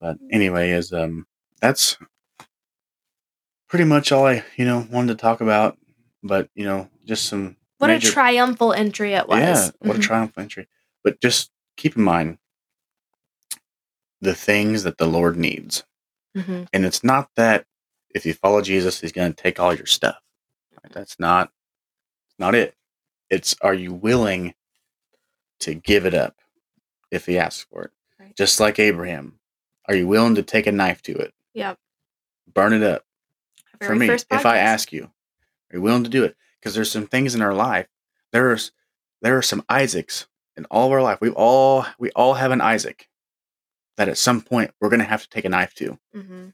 But 0.01 0.17
anyway, 0.33 0.71
is 0.71 0.93
um 0.93 1.27
that's 1.61 1.97
pretty 3.69 3.85
much 3.85 4.11
all 4.13 4.27
I 4.27 4.45
you 4.57 4.65
know 4.65 4.87
wanted 4.91 5.17
to 5.19 5.21
talk 5.23 5.41
about. 5.41 5.77
But 6.23 6.49
you 6.55 6.65
know, 6.65 6.89
just 7.07 7.27
some 7.27 7.57
what 7.79 7.89
major, 7.89 8.09
a 8.09 8.13
triumphal 8.13 8.73
entry 8.73 9.15
it 9.15 9.29
was. 9.29 9.39
yeah, 9.39 9.71
what 9.81 9.97
a 9.97 9.99
Mhm. 9.99 10.03
triumphant 10.03 10.43
entry. 10.45 10.69
But 11.05 11.21
just 11.21 11.51
keep 11.77 11.97
in 11.97 12.03
mind 12.03 12.39
the 14.21 14.35
things 14.35 14.83
that 14.83 14.99
the 14.99 15.07
Lord 15.07 15.37
needs, 15.37 15.85
Mhm. 16.37 16.69
and 16.73 16.85
it's 16.85 17.03
not 17.03 17.31
that 17.37 17.65
if 18.15 18.27
you 18.27 18.35
follow 18.35 18.61
Jesus, 18.63 19.01
He's 19.01 19.13
going 19.13 19.33
to 19.33 19.43
take 19.43 19.59
all 19.61 19.75
your 19.75 19.87
stuff. 19.87 20.17
Right? 20.83 20.93
That's 20.93 21.19
not 21.19 21.51
not 22.39 22.55
it. 22.55 22.75
It's 23.29 23.55
are 23.61 23.75
you 23.75 23.93
willing 23.93 24.55
to 25.61 25.75
give 25.75 26.07
it 26.07 26.15
up 26.15 26.37
if 27.11 27.27
He 27.27 27.39
asks 27.39 27.67
for 27.71 27.85
it? 27.85 27.91
Right. 28.19 28.37
Just 28.37 28.61
like 28.61 28.79
Abraham, 28.79 29.39
are 29.87 29.95
you 29.95 30.07
willing 30.07 30.35
to 30.37 30.43
take 30.43 30.67
a 30.67 30.73
knife 30.73 31.03
to 31.03 31.13
it, 31.17 31.35
Yep. 31.55 31.79
burn 32.53 32.73
it 32.73 32.83
up? 32.83 33.05
For 33.83 33.95
me, 33.95 34.09
if 34.11 34.45
I 34.47 34.59
ask 34.59 34.93
you, 34.93 35.05
are 35.05 35.77
you 35.77 35.81
willing 35.83 36.05
to 36.05 36.11
do 36.11 36.25
it? 36.25 36.37
Because 36.59 36.75
there's 36.75 36.91
some 36.91 37.07
things 37.07 37.35
in 37.35 37.41
our 37.43 37.55
life. 37.55 37.87
There's 38.33 38.73
there 39.23 39.37
are 39.37 39.43
some 39.43 39.65
Isaacs 39.71 40.27
in 40.57 40.65
all 40.67 40.87
of 40.87 40.93
our 40.93 41.03
life. 41.03 41.21
We 41.21 41.31
all 41.31 41.87
we 41.99 42.11
all 42.11 42.35
have 42.35 42.51
an 42.53 42.61
Isaac 42.61 43.09
that 43.97 44.09
at 44.09 44.19
some 44.19 44.41
point 44.43 44.73
we're 44.81 44.89
gonna 44.91 45.05
have 45.05 45.23
to 45.23 45.29
take 45.29 45.45
a 45.45 45.49
knife 45.49 45.75
to, 45.75 45.99
Mhm. 46.15 46.53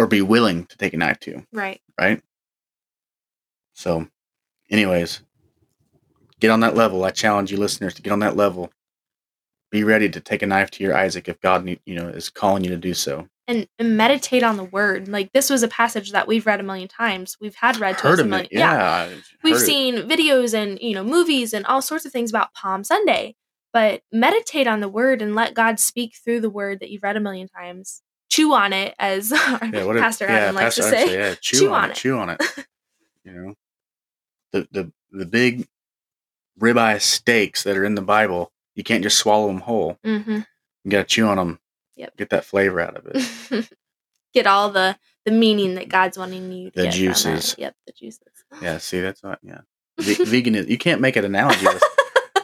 Or 0.00 0.06
be 0.06 0.22
willing 0.22 0.64
to 0.64 0.78
take 0.78 0.94
a 0.94 0.96
knife 0.96 1.20
to, 1.20 1.46
Right. 1.52 1.78
right? 2.00 2.22
So, 3.74 4.06
anyways, 4.70 5.20
get 6.40 6.50
on 6.50 6.60
that 6.60 6.74
level. 6.74 7.04
I 7.04 7.10
challenge 7.10 7.50
you, 7.52 7.58
listeners, 7.58 7.92
to 7.94 8.02
get 8.02 8.12
on 8.12 8.20
that 8.20 8.34
level. 8.34 8.70
Be 9.70 9.84
ready 9.84 10.08
to 10.08 10.20
take 10.20 10.40
a 10.40 10.46
knife 10.46 10.70
to 10.72 10.82
your 10.84 10.96
Isaac 10.96 11.28
if 11.28 11.38
God, 11.40 11.64
need- 11.64 11.80
you 11.84 11.94
know, 11.94 12.08
is 12.08 12.30
calling 12.30 12.64
you 12.64 12.70
to 12.70 12.78
do 12.78 12.94
so. 12.94 13.28
And, 13.46 13.68
and 13.78 13.94
meditate 13.96 14.42
on 14.42 14.56
the 14.56 14.64
word. 14.64 15.06
Like 15.08 15.32
this 15.32 15.50
was 15.50 15.62
a 15.62 15.68
passage 15.68 16.12
that 16.12 16.26
we've 16.26 16.46
read 16.46 16.60
a 16.60 16.62
million 16.62 16.88
times. 16.88 17.36
We've 17.40 17.54
had 17.56 17.76
read 17.78 17.98
to 17.98 18.04
us 18.04 18.10
Heard 18.10 18.18
a 18.20 18.22
of 18.22 18.28
million. 18.28 18.48
it? 18.50 18.58
Yeah, 18.58 18.90
I've 19.10 19.28
We've 19.44 19.54
heard 19.56 19.62
it. 19.62 19.66
seen 19.66 19.94
videos 20.08 20.54
and 20.54 20.78
you 20.80 20.94
know 20.94 21.04
movies 21.04 21.52
and 21.52 21.66
all 21.66 21.82
sorts 21.82 22.06
of 22.06 22.12
things 22.12 22.30
about 22.30 22.54
Palm 22.54 22.84
Sunday. 22.84 23.34
But 23.72 24.02
meditate 24.10 24.66
on 24.66 24.80
the 24.80 24.88
word 24.88 25.20
and 25.20 25.34
let 25.36 25.54
God 25.54 25.78
speak 25.78 26.14
through 26.24 26.40
the 26.40 26.50
word 26.50 26.80
that 26.80 26.90
you've 26.90 27.02
read 27.02 27.16
a 27.16 27.20
million 27.20 27.48
times. 27.48 28.02
Chew 28.30 28.54
on 28.54 28.72
it, 28.72 28.94
as 28.98 29.32
our 29.32 29.60
Yeah, 29.66 29.84
what 29.84 29.96
if- 29.96 30.02
Pastor 30.02 30.24
yeah, 30.26 30.32
Adam 30.36 30.54
likes 30.54 30.76
Pastor 30.78 30.82
to 30.82 30.88
say. 31.06 31.12
yeah, 31.18 31.34
chew, 31.40 31.58
Chew 31.58 31.68
on, 31.72 31.74
on 31.84 31.90
it, 31.90 31.92
it. 31.92 31.96
chew 31.96 32.16
on 32.18 32.30
it. 32.30 32.42
you 33.24 33.32
know, 33.32 33.54
the 34.52 34.68
the 34.70 34.92
the 35.10 35.26
big 35.26 35.66
ribeye 36.58 37.00
steaks 37.00 37.62
that 37.64 37.76
are 37.76 37.84
in 37.84 37.94
the 37.94 38.02
Bible, 38.02 38.52
you 38.74 38.84
can't 38.84 39.02
just 39.02 39.18
swallow 39.18 39.48
them 39.48 39.60
whole. 39.60 39.98
hmm 40.04 40.40
You 40.84 40.90
got 40.90 40.98
to 40.98 41.04
chew 41.04 41.26
on 41.26 41.36
them. 41.36 41.58
Yep. 41.96 42.16
Get 42.16 42.30
that 42.30 42.44
flavor 42.44 42.80
out 42.80 42.96
of 42.96 43.06
it. 43.12 43.68
get 44.32 44.46
all 44.46 44.70
the 44.70 44.96
the 45.26 45.32
meaning 45.32 45.74
that 45.74 45.88
God's 45.88 46.16
wanting 46.16 46.50
you 46.52 46.70
to 46.70 46.82
The 46.82 46.88
juices. 46.88 47.54
Yep, 47.58 47.74
the 47.86 47.92
juices. 47.92 48.22
Yeah, 48.62 48.78
see, 48.78 49.00
that's 49.00 49.22
not. 49.22 49.38
Yeah, 49.42 49.60
Ve- 49.98 50.24
vegan 50.24 50.54
is. 50.54 50.66
You 50.68 50.78
can't 50.78 51.00
make 51.00 51.16
an 51.16 51.24
analogy 51.24 51.66
with 51.66 51.82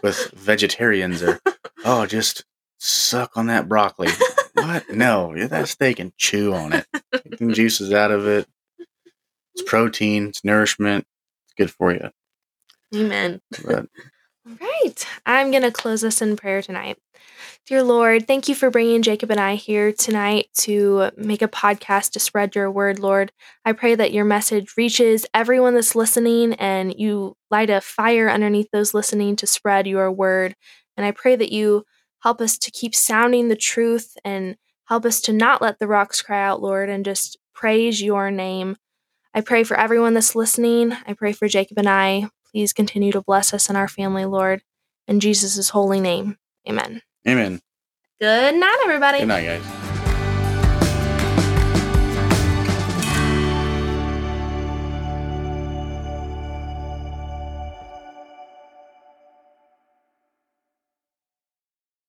with 0.03 0.31
vegetarians 0.33 1.22
or 1.22 1.40
oh, 1.85 2.05
just 2.07 2.44
suck 2.79 3.37
on 3.37 3.46
that 3.46 3.68
broccoli. 3.68 4.09
What? 4.57 4.90
No, 4.90 5.35
that 5.47 5.69
steak 5.69 5.99
and 5.99 6.16
chew 6.16 6.55
on 6.55 6.73
it. 6.73 6.87
Get 7.12 7.38
the 7.38 7.53
juices 7.53 7.92
out 7.92 8.11
of 8.11 8.27
it. 8.27 8.47
It's 9.55 9.62
protein. 9.62 10.29
It's 10.29 10.45
nourishment. 10.45 11.07
It's 11.45 11.55
good 11.55 11.71
for 11.71 11.92
you. 11.92 12.11
Amen. 12.95 13.40
But 13.64 13.87
All 14.47 14.57
right. 14.61 15.07
I'm 15.25 15.51
going 15.51 15.62
to 15.62 15.73
close 15.73 16.05
us 16.05 16.23
in 16.23 16.37
prayer 16.37 16.62
tonight. 16.62 16.99
Dear 17.66 17.83
Lord, 17.83 18.29
thank 18.29 18.49
you 18.49 18.55
for 18.55 18.71
bringing 18.71 19.03
Jacob 19.03 19.31
and 19.33 19.40
I 19.40 19.57
here 19.57 19.92
tonight 19.92 20.47
to 20.59 21.11
make 21.16 21.42
a 21.42 21.49
podcast 21.49 22.12
to 22.12 22.21
spread 22.21 22.55
your 22.55 22.71
word, 22.71 23.01
Lord. 23.01 23.33
I 23.64 23.73
pray 23.73 23.97
that 23.97 24.12
your 24.12 24.25
message 24.25 24.75
reaches 24.77 25.27
everyone 25.35 25.75
that's 25.75 25.97
listening 25.97 26.55
and 26.55 26.95
you 26.97 27.35
light 27.51 27.71
a 27.71 27.81
fire 27.81 28.31
underneath 28.31 28.69
those 28.73 28.95
listening 28.95 29.35
to 29.37 29.49
spread 29.49 29.88
your 29.88 30.12
word. 30.12 30.55
And 30.97 31.05
I 31.05 31.11
pray 31.11 31.35
that 31.35 31.51
you 31.53 31.85
help 32.26 32.40
us 32.40 32.58
to 32.58 32.72
keep 32.72 32.92
sounding 32.92 33.46
the 33.46 33.54
truth 33.54 34.18
and 34.24 34.56
help 34.86 35.04
us 35.04 35.20
to 35.20 35.32
not 35.32 35.62
let 35.62 35.78
the 35.78 35.86
rocks 35.86 36.20
cry 36.20 36.42
out, 36.42 36.60
Lord, 36.60 36.88
and 36.90 37.04
just 37.04 37.38
praise 37.54 38.02
your 38.02 38.32
name. 38.32 38.76
I 39.32 39.42
pray 39.42 39.62
for 39.62 39.78
everyone 39.78 40.14
that's 40.14 40.34
listening. 40.34 40.92
I 41.06 41.12
pray 41.12 41.32
for 41.32 41.46
Jacob 41.46 41.78
and 41.78 41.88
I. 41.88 42.28
Please 42.50 42.72
continue 42.72 43.12
to 43.12 43.22
bless 43.22 43.54
us 43.54 43.68
and 43.68 43.78
our 43.78 43.86
family, 43.86 44.24
Lord. 44.24 44.62
In 45.06 45.20
Jesus' 45.20 45.68
holy 45.68 46.00
name, 46.00 46.36
amen. 46.68 47.00
amen. 47.28 47.60
Good 48.20 48.56
night, 48.56 48.78
everybody. 48.82 49.20
Good 49.20 49.28
night, 49.28 49.44
guys. 49.44 49.86